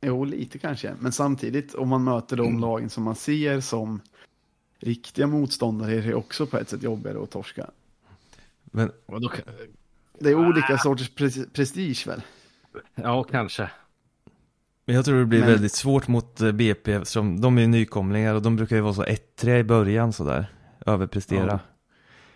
Jo, 0.00 0.24
lite 0.24 0.58
kanske. 0.58 0.94
Men 1.00 1.12
samtidigt, 1.12 1.74
om 1.74 1.88
man 1.88 2.04
möter 2.04 2.36
de 2.36 2.60
lagen 2.60 2.90
som 2.90 3.04
man 3.04 3.14
ser 3.14 3.60
som 3.60 4.00
riktiga 4.78 5.26
motståndare 5.26 5.92
är 5.94 6.02
det 6.02 6.14
också 6.14 6.46
på 6.46 6.58
ett 6.58 6.68
sätt 6.68 6.82
jobbigare 6.82 7.22
att 7.22 7.30
torska. 7.30 7.70
Men 8.64 8.90
Det 10.18 10.30
är 10.30 10.34
olika 10.34 10.78
sorters 10.78 11.10
pre- 11.10 11.50
prestige 11.52 12.06
väl? 12.06 12.22
ja, 12.94 13.22
kanske. 13.24 13.70
Men 14.84 14.96
jag 14.96 15.04
tror 15.04 15.18
det 15.18 15.24
blir 15.26 15.40
Men- 15.40 15.48
väldigt 15.48 15.72
svårt 15.72 16.08
mot 16.08 16.40
eh, 16.40 16.52
BP 16.52 16.92
eftersom 16.92 17.40
de 17.40 17.56
är 17.58 17.62
ju 17.62 17.68
nykomlingar 17.68 18.34
och 18.34 18.42
de 18.42 18.56
brukar 18.56 18.76
ju 18.76 18.82
vara 18.82 18.94
så 18.94 19.04
1-3 19.04 19.58
i 19.58 19.64
början 19.64 20.12
sådär. 20.12 20.46
Överprestera. 20.86 21.46
Ja. 21.46 21.58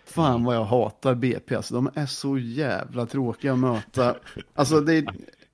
Fan 0.05 0.43
vad 0.43 0.55
jag 0.55 0.63
hatar 0.65 1.15
BP, 1.15 1.55
alltså 1.55 1.73
de 1.75 1.89
är 1.95 2.05
så 2.05 2.37
jävla 2.37 3.05
tråkiga 3.05 3.53
att 3.53 3.59
möta. 3.59 4.15
Alltså 4.53 4.81
det 4.81 4.93
är 4.97 5.05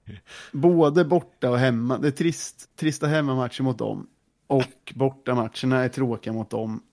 både 0.51 1.05
borta 1.05 1.49
och 1.49 1.59
hemma, 1.59 1.97
det 1.97 2.07
är 2.07 2.11
trist, 2.11 2.69
trista 2.75 3.07
hemmamatcher 3.07 3.63
mot 3.63 3.77
dem. 3.77 4.07
Och 4.47 4.93
bortamatcherna 4.95 5.83
är 5.83 5.89
tråkiga 5.89 6.33
mot 6.33 6.49
dem. 6.49 6.83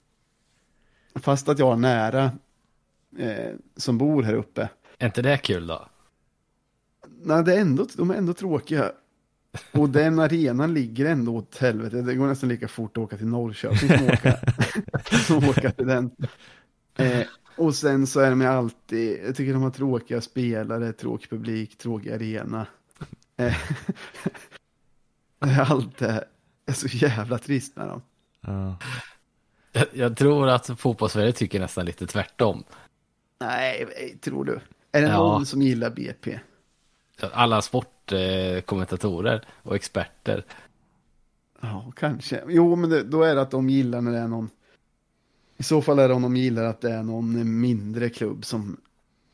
Fast 1.14 1.48
att 1.48 1.58
jag 1.58 1.66
har 1.66 1.76
nära 1.76 2.24
eh, 3.18 3.52
som 3.76 3.98
bor 3.98 4.22
här 4.22 4.34
uppe. 4.34 4.68
Är 4.98 5.06
inte 5.06 5.22
det 5.22 5.38
kul 5.38 5.66
då? 5.66 5.88
Nej, 7.22 7.44
det 7.44 7.54
är 7.54 7.60
ändå, 7.60 7.86
de 7.96 8.10
är 8.10 8.14
ändå 8.14 8.32
tråkiga. 8.34 8.92
Och 9.72 9.88
den 9.88 10.18
arenan 10.18 10.74
ligger 10.74 11.06
ändå 11.06 11.36
åt 11.36 11.58
helvete. 11.58 12.02
Det 12.02 12.14
går 12.14 12.26
nästan 12.26 12.48
lika 12.48 12.68
fort 12.68 12.96
att 12.96 13.02
åka 13.02 13.16
till 13.16 13.26
Norrköping 13.26 13.88
som 13.88 14.06
att 14.06 14.12
åka, 14.12 14.38
som 15.26 15.38
att 15.38 15.58
åka 15.58 15.70
till 15.70 15.86
den. 15.86 16.10
Eh, 16.96 17.26
och 17.56 17.74
sen 17.74 18.06
så 18.06 18.20
är 18.20 18.30
de 18.30 18.40
ju 18.40 18.46
alltid, 18.46 19.20
jag 19.26 19.36
tycker 19.36 19.52
de 19.52 19.62
har 19.62 19.70
tråkiga 19.70 20.20
spelare, 20.20 20.92
tråkig 20.92 21.30
publik, 21.30 21.78
tråkig 21.78 22.10
arena. 22.10 22.66
Eh, 23.36 23.56
det 25.38 25.50
är 25.50 25.72
allt 25.72 25.98
det 25.98 26.24
är 26.66 26.72
så 26.72 26.86
jävla 26.86 27.38
trist 27.38 27.76
med 27.76 27.88
dem. 27.88 28.02
Ja. 28.40 28.76
Jag, 29.72 29.86
jag 29.92 30.16
tror 30.16 30.48
att 30.48 30.70
fotbollssverige 30.80 31.32
tycker 31.32 31.60
nästan 31.60 31.86
lite 31.86 32.06
tvärtom. 32.06 32.64
Nej, 33.40 33.86
eh, 33.96 34.18
tror 34.18 34.44
du? 34.44 34.60
Är 34.92 35.00
det 35.02 35.08
Ja. 35.08 35.16
någon 35.16 35.46
som 35.46 35.62
gillar 35.62 35.90
BP? 35.90 36.40
Alla 37.32 37.62
sportkommentatorer 37.62 38.56
eh, 38.56 38.60
kommentatorer 38.60 39.44
och 39.62 39.74
experter. 39.74 40.44
Ja, 41.60 41.92
kanske. 41.96 42.42
Jo, 42.48 42.76
men 42.76 42.90
det, 42.90 43.02
då 43.02 43.22
är 43.22 43.34
det 43.34 43.40
att 43.40 43.50
de 43.50 43.70
gillar 43.70 44.00
när 44.00 44.12
det 44.12 44.18
är 44.18 44.28
någon... 44.28 44.50
I 45.56 45.62
så 45.62 45.82
fall 45.82 45.98
är 45.98 46.08
det 46.08 46.14
om 46.14 46.22
de 46.22 46.36
gillar 46.36 46.64
att 46.64 46.80
det 46.80 46.90
är 46.90 47.02
någon 47.02 47.60
mindre 47.60 48.08
klubb 48.08 48.44
som, 48.44 48.80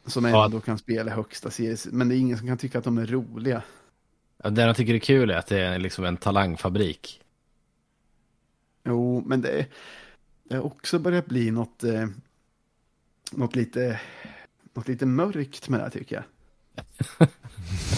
som 0.07 0.25
Ja. 0.25 0.45
ändå 0.45 0.61
kan 0.61 0.79
spela 0.79 1.11
högsta 1.11 1.51
serie. 1.51 1.77
Men 1.93 2.09
det 2.09 2.15
är 2.15 2.19
ingen 2.19 2.39
som 2.39 2.47
kan 2.47 2.59
tycka 2.59 2.79
att 2.79 2.85
de 2.85 2.99
är 2.99 3.07
roliga. 3.07 3.63
Det 4.43 4.63
jag 4.63 4.77
tycker 4.77 4.95
är 4.95 4.99
kul 4.99 5.31
är 5.31 5.37
att 5.37 5.47
det 5.47 5.61
är 5.61 5.79
liksom 5.79 6.05
en 6.05 6.17
talangfabrik. 6.17 7.21
Jo, 8.85 9.23
men 9.27 9.41
det, 9.41 9.67
det 10.49 10.57
har 10.57 10.67
också 10.67 10.99
börjat 10.99 11.27
bli 11.27 11.51
något, 11.51 11.85
eh, 11.85 12.07
något, 13.33 13.57
lite, 13.57 14.01
något 14.75 14.89
lite 14.89 15.07
mörkt 15.07 15.69
med 15.69 15.81
det 15.81 15.85
här 15.85 15.91
tycker 15.91 16.17
jag. 16.17 16.25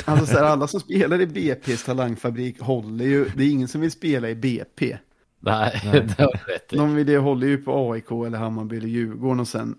Alltså 0.05 0.26
så 0.26 0.33
här, 0.33 0.44
alla 0.44 0.66
som 0.66 0.81
spelar 0.81 1.20
i 1.20 1.26
BP's 1.26 1.85
talangfabrik 1.87 2.61
håller 2.61 3.05
ju, 3.05 3.24
det 3.37 3.44
är 3.44 3.50
ingen 3.50 3.68
som 3.68 3.81
vill 3.81 3.90
spela 3.90 4.31
i 4.31 4.35
BP. 4.35 4.98
Nej, 5.40 5.81
Nej. 5.85 6.00
det 6.16 6.22
har 6.22 6.46
rätt 6.46 6.72
i. 6.72 6.76
De 6.76 6.94
vill 6.94 7.07
det 7.07 7.18
håller 7.18 7.46
ju 7.46 7.59
på 7.59 7.92
AIK 7.92 8.11
eller 8.11 8.38
Hammarby 8.38 8.76
eller 8.76 8.88
Djurgården 8.88 9.40
och 9.40 9.48
sen 9.48 9.76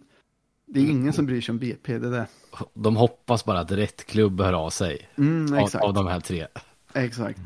det 0.73 0.79
är 0.79 0.85
ingen 0.89 1.13
som 1.13 1.25
bryr 1.25 1.41
sig 1.41 1.53
om 1.53 1.59
BP, 1.59 1.97
det 1.97 2.09
där. 2.09 2.25
De 2.73 2.95
hoppas 2.95 3.45
bara 3.45 3.59
att 3.59 3.71
rätt 3.71 4.05
klubb 4.05 4.41
hör 4.41 4.53
av 4.53 4.69
sig. 4.69 5.09
Mm, 5.17 5.53
Av, 5.53 5.59
exakt, 5.59 5.83
av 5.83 5.93
de 5.93 6.07
här 6.07 6.19
tre. 6.19 6.47
exakt. 6.93 7.39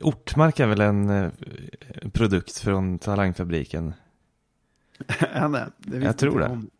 Ortmark 0.00 0.60
är 0.60 0.66
väl 0.66 0.80
en 0.80 1.10
eh, 1.10 1.30
produkt 2.12 2.58
från 2.58 2.98
Talangfabriken? 2.98 3.94
Ja, 5.34 5.48
nej, 5.48 5.64
det 5.78 5.98
Jag 5.98 6.18
tror 6.18 6.32
inte 6.32 6.44
det. 6.46 6.52
om. 6.52 6.70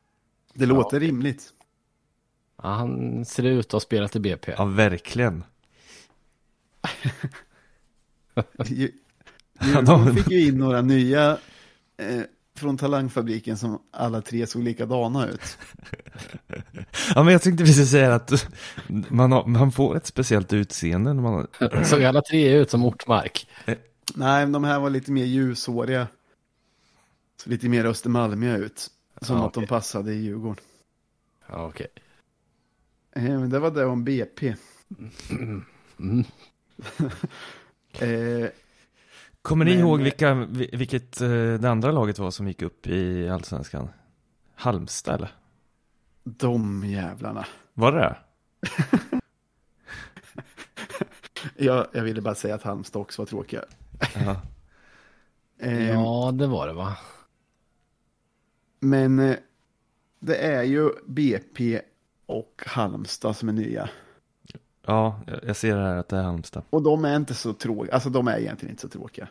Det 0.55 0.67
låter 0.67 1.01
rimligt. 1.01 1.53
Ja, 2.63 2.69
han 2.69 3.25
ser 3.25 3.43
ut 3.43 3.67
att 3.67 3.73
ha 3.73 3.81
spelat 3.81 4.17
i 4.17 4.21
BP. 4.21 4.55
Ja, 4.57 4.65
verkligen. 4.65 5.45
Ja, 9.75 9.83
de- 9.83 10.17
fick 10.17 10.31
ju 10.31 10.47
in 10.49 10.59
några 10.59 10.83
nya 10.83 11.39
eh, 11.97 12.23
från 12.61 12.77
Talangfabriken 12.79 13.59
som 13.59 13.83
alla 13.91 14.23
tre 14.23 14.47
såg 14.47 14.63
likadana 14.63 15.29
ut. 15.29 15.59
Ja, 17.15 17.23
men 17.23 17.33
jag 17.33 17.43
tänkte 17.43 17.65
precis 17.65 17.91
säga 17.91 18.15
att 18.15 18.47
man, 18.89 19.33
har, 19.33 19.47
man 19.47 19.73
får 19.73 19.97
ett 19.97 20.07
speciellt 20.07 20.53
utseende 20.53 21.13
när 21.15 21.23
man... 21.23 21.47
Såg 21.85 22.05
alla 22.05 22.23
tre 22.23 22.55
ut 22.57 22.71
som 22.71 22.85
Ortmark? 22.85 23.49
Nej, 24.15 24.45
men 24.45 24.53
de 24.53 24.65
här 24.65 24.81
var 24.81 24.91
lite 24.91 25.13
mer 25.13 25.25
ljushåriga. 25.25 26.07
Så 27.45 27.51
lite 27.51 27.69
mer 27.69 27.85
Östermalmiga 27.85 28.57
ut. 28.57 28.91
Som 29.21 29.37
Ja, 29.37 29.47
att 29.47 29.55
de 29.55 29.59
okej. 29.61 29.69
passade 29.69 30.13
i 30.13 30.23
Djurgården. 30.23 30.65
Ja, 31.47 31.67
okej. 31.67 31.87
Eh, 33.17 33.23
men 33.23 33.51
det 33.51 33.59
var 33.59 33.71
det 33.71 33.85
om 33.85 34.05
BP. 34.05 34.55
Mm. 35.31 35.65
Eh, 37.99 38.49
Kommer 39.43 39.65
ni 39.65 39.71
Men- 39.71 39.81
ihåg 39.81 40.01
vilka, 40.03 40.35
vi- 40.35 40.71
vilket 40.73 41.21
eh, 41.21 41.29
det 41.31 41.71
andra 41.71 41.93
laget 41.93 42.19
var 42.19 42.31
som 42.31 42.49
gick 42.49 42.63
upp 42.63 42.87
i 42.87 43.29
Allsvenskan? 43.29 43.89
Halmstad 44.55 45.15
eller? 45.15 45.31
de 46.25 46.85
jävlarna. 46.87 47.47
Var 47.75 47.93
det 47.93 47.99
det? 47.99 48.17
Jag, 51.57 51.87
jag 51.93 52.03
ville 52.03 52.21
bara 52.21 52.35
säga 52.35 52.55
att 52.55 52.63
Halmstad 52.63 53.03
också 53.03 53.23
var 53.23 53.27
tråkiga. 53.27 53.65
Ja. 54.15 54.37
Eh, 55.63 55.91
Ja, 55.91 56.31
det 56.35 56.47
var 56.47 56.67
det 56.67 56.73
va? 56.73 56.97
Men 58.81 59.19
eh, 59.19 59.37
det 60.21 60.37
är 60.37 60.63
ju 60.63 60.91
BP 61.07 61.81
och 62.27 62.63
Halmstad 62.67 63.37
som 63.37 63.49
är 63.49 63.53
nya. 63.53 63.91
Ja, 64.87 65.21
jag- 65.47 65.57
ser 65.57 65.77
det 65.77 65.83
här 65.83 65.97
att 65.97 66.09
det 66.09 66.17
är 66.17 66.23
Halmstad. 66.23 66.63
Och 66.71 66.83
de 66.83 67.05
är 67.05 67.17
inte 67.17 67.35
så 67.35 67.53
tråkiga. 67.53 67.95
Alltså 67.95 68.11
de 68.11 68.29
är 68.29 68.39
egentligen 68.39 68.71
inte 68.71 68.83
så 68.83 68.89
tråkiga. 68.89 69.29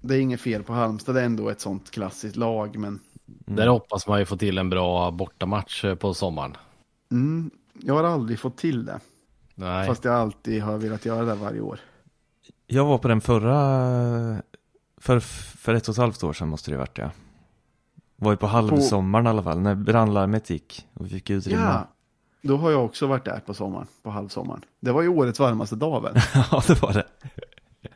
Det 0.00 0.14
är 0.16 0.20
inget 0.20 0.40
fel 0.40 0.62
på 0.62 0.72
Halmstad. 0.72 1.14
Det 1.14 1.20
är 1.20 1.24
ändå 1.26 1.48
ett 1.48 1.60
sånt 1.60 1.90
klassiskt 1.90 2.36
lag. 2.36 2.78
Men 2.78 3.00
Där 3.26 3.66
hoppas 3.66 4.06
man 4.06 4.18
ju 4.18 4.24
få 4.24 4.36
till 4.36 4.58
en 4.58 4.70
bra 4.70 5.10
bortamatch 5.10 5.84
eh, 5.84 5.94
på 5.94 6.14
sommaren. 6.14 6.56
mm, 7.10 7.50
jag 7.82 7.94
har 7.94 8.04
aldrig 8.04 8.38
fått 8.38 8.56
till 8.56 8.84
det. 8.84 9.00
Nej, 9.54 9.86
Fast 9.86 10.04
jag 10.04 10.14
alltid 10.14 10.62
har 10.62 10.78
velat 10.78 11.04
göra 11.04 11.24
det 11.24 11.34
varje 11.34 11.60
år. 11.60 11.80
Jag 12.66 12.84
var 12.84 12.98
på 12.98 13.08
den 13.08 13.20
förra, 13.20 14.42
för, 14.96 15.20
för 15.20 15.74
ett 15.74 15.88
och 15.88 15.94
ett 15.94 15.98
halvt 15.98 16.22
år 16.24 16.32
sedan 16.32 16.48
måste 16.48 16.70
det 16.70 16.76
ha 16.76 16.80
varit 16.82 16.98
ja. 16.98 17.10
Var 18.16 18.30
ju 18.30 18.36
på 18.36 18.46
halvsommaren 18.46 19.26
i 19.26 19.28
alla 19.28 19.42
fall, 19.42 19.60
när 19.60 19.74
brandlarmet 19.74 20.50
gick 20.50 20.86
och 20.94 21.06
vi 21.06 21.10
fick 21.10 21.30
utrymma. 21.30 21.62
Ja, 21.62 21.88
då 22.42 22.56
har 22.56 22.70
jag 22.70 22.84
också 22.84 23.06
varit 23.06 23.24
där 23.24 23.40
på 23.40 23.54
sommaren. 23.54 23.86
På 24.02 24.10
halvsommaren. 24.10 24.64
Det 24.80 24.92
var 24.92 25.02
ju 25.02 25.08
årets 25.08 25.38
varmaste 25.38 25.76
dag 25.76 26.00
väl? 26.02 26.14
ja, 26.50 26.62
det 26.66 26.82
var 26.82 26.92
det. 26.92 27.06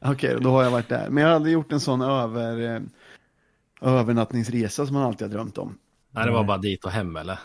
Okej, 0.00 0.38
då 0.40 0.50
har 0.50 0.62
jag 0.62 0.70
varit 0.70 0.88
där. 0.88 1.10
Men 1.10 1.22
jag 1.22 1.30
har 1.30 1.36
aldrig 1.36 1.52
gjort 1.54 1.72
en 1.72 1.80
sån 1.80 2.02
över, 2.02 2.74
eh, 2.74 2.82
övernattningsresa 3.80 4.86
som 4.86 4.94
man 4.94 5.02
alltid 5.02 5.26
har 5.28 5.34
drömt 5.34 5.58
om. 5.58 5.78
Nej, 6.10 6.26
det 6.26 6.32
var 6.32 6.44
bara 6.44 6.58
dit 6.58 6.84
och 6.84 6.90
hem 6.90 7.16
eller? 7.16 7.38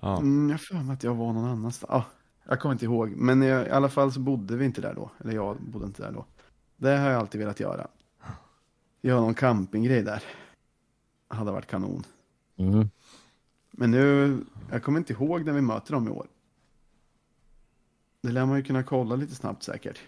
Ja. 0.00 0.16
Mm, 0.16 0.50
jag 0.50 0.60
för 0.60 0.74
mig 0.74 0.94
att 0.94 1.02
jag 1.02 1.14
var 1.14 1.32
någon 1.32 1.44
annanstans. 1.44 1.92
Ah, 1.92 2.04
jag 2.48 2.60
kommer 2.60 2.72
inte 2.72 2.84
ihåg. 2.84 3.12
Men 3.16 3.42
jag, 3.42 3.66
i 3.66 3.70
alla 3.70 3.88
fall 3.88 4.12
så 4.12 4.20
bodde 4.20 4.56
vi 4.56 4.64
inte 4.64 4.80
där 4.80 4.94
då. 4.94 5.10
Eller 5.20 5.32
jag 5.32 5.56
bodde 5.60 5.86
inte 5.86 6.02
där 6.02 6.12
då. 6.12 6.24
Det 6.76 6.96
har 6.96 7.10
jag 7.10 7.20
alltid 7.20 7.40
velat 7.40 7.60
göra. 7.60 7.86
Göra 9.02 9.20
någon 9.20 9.34
campinggrej 9.34 10.02
där. 10.02 10.22
Hade 11.28 11.52
varit 11.52 11.66
kanon. 11.66 12.04
Mm. 12.56 12.90
Men 13.72 13.90
nu, 13.90 14.38
jag 14.70 14.82
kommer 14.82 14.98
inte 14.98 15.12
ihåg 15.12 15.44
när 15.44 15.52
vi 15.52 15.60
möter 15.60 15.92
dem 15.92 16.08
i 16.08 16.10
år. 16.10 16.26
Det 18.22 18.32
lär 18.32 18.46
man 18.46 18.56
ju 18.56 18.62
kunna 18.62 18.82
kolla 18.82 19.16
lite 19.16 19.34
snabbt 19.34 19.62
säkert. 19.62 20.00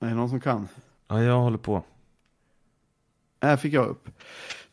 Är 0.00 0.06
det 0.06 0.14
någon 0.14 0.28
som 0.28 0.40
kan? 0.40 0.68
ja, 1.08 1.22
jag 1.22 1.40
håller 1.40 1.58
på. 1.58 1.82
Här 3.40 3.56
fick 3.56 3.72
jag 3.72 3.86
upp. 3.86 4.08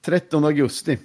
13 0.02 0.44
augusti. 0.46 1.00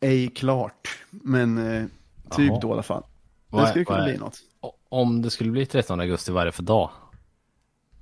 Ej 0.00 0.28
klart, 0.28 0.88
men 1.10 1.58
eh, 1.58 1.86
typ 2.30 2.48
Jaha. 2.48 2.60
då 2.60 2.68
i 2.68 2.72
alla 2.72 2.82
fall. 2.82 3.02
Det 3.48 3.66
skulle 3.66 3.84
kunna 3.84 4.04
bli 4.04 4.16
något. 4.16 4.38
Om 4.88 5.22
det 5.22 5.30
skulle 5.30 5.50
bli 5.50 5.66
13 5.66 6.00
augusti, 6.00 6.32
vad 6.32 6.42
är 6.42 6.46
det 6.46 6.52
för 6.52 6.62
dag? 6.62 6.90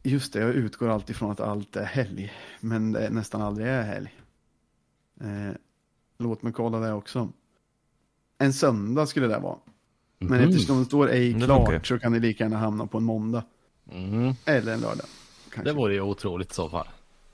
Just 0.02 0.32
det, 0.32 0.40
jag 0.40 0.50
utgår 0.50 0.88
alltid 0.88 1.16
från 1.16 1.30
att 1.30 1.40
allt 1.40 1.76
är 1.76 1.84
helg. 1.84 2.32
Men 2.60 2.92
det 2.92 3.10
nästan 3.10 3.42
aldrig 3.42 3.68
är 3.68 3.82
helg. 3.82 4.14
Eh, 5.20 5.52
låt 6.18 6.42
mig 6.42 6.52
kolla 6.52 6.78
det 6.78 6.92
också. 6.92 7.28
En 8.38 8.52
söndag 8.52 9.06
skulle 9.06 9.26
det 9.26 9.38
vara. 9.38 9.56
Men 10.18 10.38
Mhm. 10.40 10.48
eftersom 10.48 10.78
det 10.78 10.84
står 10.84 11.10
ej 11.10 11.40
klart 11.40 11.86
så 11.86 11.98
kan 11.98 12.12
det 12.12 12.18
lika 12.18 12.44
gärna 12.44 12.56
hamna 12.56 12.86
på 12.86 12.98
en 12.98 13.04
måndag. 13.04 13.44
Mm. 13.92 14.32
Eller 14.44 14.72
en 14.74 14.80
lördag. 14.80 15.06
Kanske. 15.50 15.70
Det 15.70 15.72
vore 15.76 15.94
ju 15.94 16.00
otroligt 16.00 16.50
i 16.50 16.54
så 16.54 16.68
fall. 16.68 16.88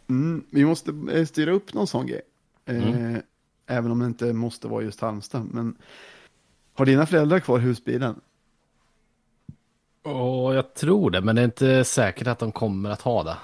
Mm, 0.09 0.45
vi 0.51 0.65
måste 0.65 0.93
eh, 1.13 1.25
styra 1.27 1.53
upp 1.53 1.75
någon 1.75 1.87
sån 1.87 2.07
grej. 2.07 2.21
Eh, 2.65 2.89
Mm. 2.95 3.23
Även 3.67 3.91
om 3.91 3.99
det 4.01 4.07
inte 4.07 4.33
måste 4.33 4.69
vara 4.69 4.83
just 4.83 5.01
Halmstad. 5.01 5.47
Men 5.53 5.77
har 6.75 6.87
dina 6.87 7.07
föräldrar 7.07 7.41
kvar 7.41 7.59
husbilen? 7.59 8.21
Och 10.05 10.55
jag 10.55 10.75
tror 10.75 11.11
det, 11.11 11.21
men 11.21 11.37
det 11.37 11.43
är 11.43 11.45
inte 11.45 11.85
säkert 11.85 12.27
att 12.27 12.39
de 12.39 12.53
kommer 12.53 12.91
att 12.91 13.01
ha 13.03 13.23
det. 13.23 13.37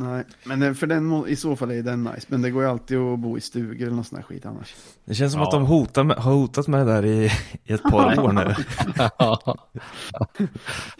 Nej, 0.00 0.24
men 0.44 0.60
den- 0.60 0.74
för 0.74 0.86
den, 0.86 1.26
i 1.28 1.36
så 1.36 1.56
fall 1.56 1.70
är 1.70 1.82
den 1.82 2.04
nice. 2.04 2.26
Men 2.28 2.42
det 2.42 2.50
går 2.50 2.62
ju 2.62 2.68
alltid 2.68 2.98
att 2.98 3.18
bo 3.18 3.38
i 3.38 3.40
stugor 3.40 3.86
eller 3.86 3.96
någon 3.96 4.04
sån 4.04 4.16
här 4.16 4.22
skit 4.22 4.46
annars. 4.46 4.74
Det 5.04 5.14
känns 5.14 5.32
som 5.32 5.40
Ja. 5.40 5.46
att 5.46 5.52
de 5.52 5.66
hotar 5.66 6.04
med, 6.04 6.16
har 6.16 6.32
hotat 6.32 6.68
med 6.68 6.86
det 6.86 6.92
där 6.92 7.04
i, 7.04 7.30
i 7.64 7.72
ett 7.72 7.82
par 7.82 8.20
år 8.20 8.32
nu. 8.32 8.54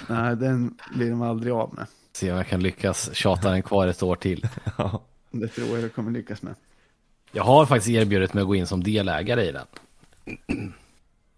Nej, 0.09 0.37
den 0.37 0.75
blir 0.95 1.11
de 1.11 1.23
aldrig 1.23 1.53
av 1.53 1.75
med. 1.75 1.87
Se 2.13 2.31
om 2.33 2.37
jag 2.37 2.47
kan 2.47 2.61
lyckas 2.63 3.15
tjata 3.15 3.51
den 3.51 3.63
kvar 3.63 3.87
ett 3.87 4.03
år 4.03 4.17
till. 4.17 4.49
Ja. 4.79 5.03
Det 5.31 5.49
tror 5.49 5.69
jag 5.69 5.81
du 5.83 5.89
kommer 5.89 6.11
lyckas 6.11 6.43
med. 6.43 6.55
Jag 7.33 7.45
har 7.45 7.67
faktiskt 7.67 7.89
erbjudit 7.89 8.35
mig 8.35 8.41
att 8.41 8.47
gå 8.47 8.55
in 8.55 8.67
som 8.67 8.83
delägare 8.85 9.45
i 9.49 9.53
den. 9.53 9.67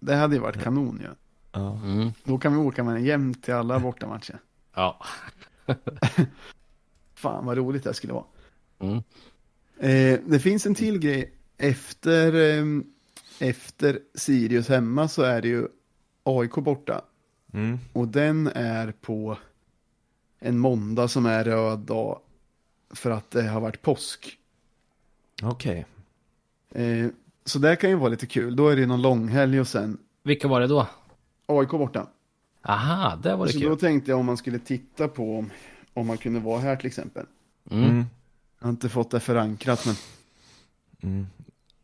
Det 0.00 0.14
hade 0.14 0.34
ju 0.34 0.40
varit 0.40 0.62
kanon 0.62 0.98
ju. 1.02 1.08
Ja. 1.52 1.72
Mm. 1.84 2.10
Då 2.24 2.38
kan 2.38 2.52
vi 2.52 2.58
åka 2.58 2.84
med 2.84 2.94
den 2.94 3.04
jämt 3.04 3.44
till 3.44 3.54
alla 3.54 3.78
bortamatcher. 3.78 4.38
Ja. 4.74 4.98
Fan 7.20 7.46
vad 7.46 7.56
roligt 7.56 7.84
det 7.84 7.94
skulle 7.94 8.12
vara. 8.12 8.24
Mm. 8.78 8.96
Eh, 9.78 10.20
det 10.26 10.40
finns 10.40 10.66
en 10.66 10.74
till 10.74 10.98
grej. 10.98 11.32
Efter, 11.58 12.34
eh, 12.34 12.64
efter 13.38 13.98
Sirius 14.14 14.68
hemma 14.68 15.08
så 15.08 15.22
är 15.22 15.42
det 15.42 15.48
ju 15.48 15.68
AIK 16.22 16.54
borta. 16.54 17.02
Mm. 17.52 17.78
Och 17.92 18.08
den 18.08 18.46
är 18.54 18.92
på 19.00 19.36
en 20.38 20.58
måndag 20.58 21.08
som 21.08 21.26
är 21.26 21.44
röd 21.44 21.78
dag 21.78 22.20
för 22.94 23.10
att 23.10 23.30
det 23.30 23.42
har 23.42 23.60
varit 23.60 23.82
påsk. 23.82 24.38
Okej. 25.42 25.86
Eh, 26.70 27.06
så 27.44 27.58
det 27.58 27.76
kan 27.76 27.90
ju 27.90 27.96
vara 27.96 28.08
lite 28.08 28.26
kul. 28.26 28.56
Då 28.56 28.68
är 28.68 28.76
det 28.76 28.86
någon 28.86 29.02
långhelg 29.02 29.60
och 29.60 29.68
sen 29.68 29.98
Vilka 30.22 30.48
var 30.48 30.60
det 30.60 30.66
då? 30.66 30.86
AIK 31.46 31.70
borta. 31.70 32.06
Aha, 32.62 33.16
det 33.22 33.36
var 33.36 33.46
det 33.46 33.52
Så 33.52 33.58
kul. 33.60 33.68
då 33.68 33.76
tänkte 33.76 34.10
jag 34.10 34.20
om 34.20 34.26
man 34.26 34.36
skulle 34.36 34.58
titta 34.58 35.08
på 35.08 35.44
om, 35.94 36.06
man 36.06 36.18
kunde 36.18 36.40
vara 36.40 36.60
här 36.60 36.76
till 36.76 36.86
exempel. 36.86 37.26
Mm. 37.70 37.84
Mm. 37.84 38.04
Jag 38.58 38.66
har 38.66 38.70
inte 38.70 38.88
fått 38.88 39.10
det 39.10 39.20
förankrat 39.20 39.86
men 39.86 39.94
Mm. 41.02 41.26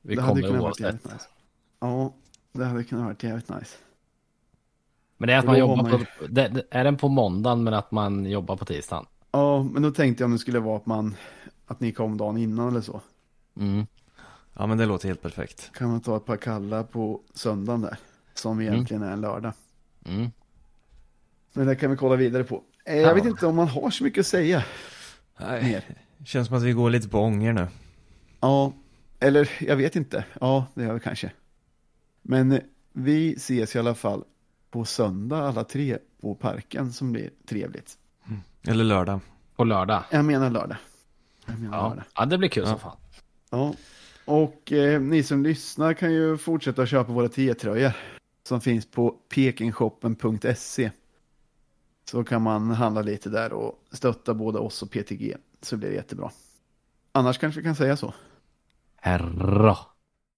Vi 0.03 0.15
det 0.15 0.23
hade 0.23 0.41
kommer 0.43 0.53
varit 0.53 0.63
oavsett. 0.63 0.85
jävligt 0.85 1.05
nice. 1.13 1.27
Ja, 1.81 2.15
det 2.53 2.65
hade 2.65 2.85
kunnat 2.85 3.05
varit 3.05 3.23
jävligt 3.23 3.49
nice. 3.49 3.77
Men 5.17 5.27
det 5.27 5.33
är 5.35 5.39
att 5.39 5.45
man 5.45 5.59
jobbar 5.59 5.77
man 5.77 5.91
på, 5.91 5.99
det, 6.29 6.49
det, 6.49 6.63
är 6.71 6.85
den 6.85 6.97
på 6.97 7.09
måndagen 7.09 7.65
men 7.65 7.75
att 7.75 7.91
man 7.91 8.27
jobbar 8.27 8.57
på 8.57 8.65
tisdagen? 8.65 9.07
Ja, 9.31 9.63
men 9.63 9.83
då 9.83 9.91
tänkte 9.91 10.23
jag 10.23 10.27
om 10.29 10.33
det 10.33 10.39
skulle 10.39 10.61
vara 10.61 10.77
att 10.77 10.87
man 10.87 11.17
att 11.67 11.81
ni 11.81 11.93
kom 11.93 12.17
dagen 12.17 12.37
innan 12.37 12.69
eller 12.69 12.81
så. 12.81 13.01
Mm. 13.57 13.87
Ja 14.55 14.67
men 14.67 14.79
det 14.79 14.87
låter 14.87 15.09
helt 15.09 15.23
perfekt. 15.23 15.71
Kan 15.75 15.91
man 15.91 16.01
ta 16.01 16.17
ett 16.17 16.25
par 16.25 16.37
kalla 16.37 16.83
på 16.85 17.21
söndagen 17.35 17.81
där. 17.81 17.99
Som 18.35 18.61
egentligen 18.61 19.03
är 19.03 19.13
en 19.13 19.21
lördag. 19.21 19.53
Mm. 20.05 20.31
Men 21.53 21.67
det 21.67 21.77
kan 21.77 21.91
vi 21.91 21.97
kolla 21.97 22.17
vidare 22.17 22.45
på. 22.45 22.63
Eh, 22.87 22.97
Ja. 22.97 23.03
Jag 23.09 23.14
vet 23.14 23.24
inte 23.24 23.47
om 23.47 23.57
man 23.57 23.68
har 23.68 23.91
så 23.91 24.05
mycket 24.05 24.20
att 24.20 24.26
säga 24.26 24.64
Nej. 25.41 25.62
mer. 25.64 25.84
Känns 26.24 26.49
som 26.49 26.57
att 26.57 26.62
vi 26.62 26.72
går 26.72 26.91
lite 26.91 27.09
på 27.09 27.18
ånger 27.20 27.53
nu. 27.53 27.66
Ja, 28.41 28.72
eller 29.20 29.51
jag 29.61 29.76
vet 29.76 29.97
inte. 29.97 30.24
Ja, 30.41 30.66
det 30.74 30.84
gör 30.84 30.95
vi 30.95 31.01
kanske. 31.01 31.30
Men 32.22 32.53
eh, 32.53 32.61
vi 32.93 33.32
ses 33.34 33.76
i 33.76 33.78
alla 33.78 33.95
fall 33.95 34.24
på 34.70 34.84
söndag 34.84 35.39
alla 35.49 35.64
tre 35.64 35.99
på 36.20 36.34
parken 36.34 36.93
som 36.93 37.12
blir 37.12 37.30
trevligt. 37.49 37.99
Eller 38.68 38.84
lördag. 38.84 39.20
På 39.57 39.64
lördag? 39.64 40.03
Jag 40.11 40.24
menar 40.24 40.51
lördag. 40.51 40.76
Jag 41.47 41.59
menar 41.61 41.76
Ja, 41.78 41.89
lördag. 41.89 42.05
ja 42.14 42.24
det 42.26 42.39
blir 42.39 42.49
kul 42.49 42.62
Ja. 42.66 42.70
som 42.70 42.78
fan. 42.78 42.97
Ja. 43.51 43.74
Och 44.24 44.72
eh, 44.72 45.01
ni 45.01 45.22
som 45.22 45.43
lyssnar 45.43 45.95
kan 45.95 46.12
ju 46.12 46.37
fortsätta 46.39 46.87
köpa 46.87 47.12
våra 47.12 47.28
T-tröjor 47.28 47.93
som 48.49 48.61
finns 48.61 48.87
på 48.91 49.11
pekingshoppen.se. 49.34 50.91
Så 52.11 52.25
kan 52.25 52.43
man 52.43 52.71
handla 52.71 53.03
lite 53.03 53.31
där 53.31 53.53
och 53.53 53.85
stötta 53.93 54.35
både 54.35 54.59
oss 54.59 54.83
och 54.83 54.91
PTG 54.91 55.37
så 55.61 55.77
blir 55.77 55.89
det 55.89 55.95
jättebra. 55.95 56.31
Annars 57.13 57.39
kanske 57.39 57.61
vi 57.61 57.65
kan 57.65 57.77
säga 57.77 57.97
så. 57.97 58.15
Herra. 58.97 59.77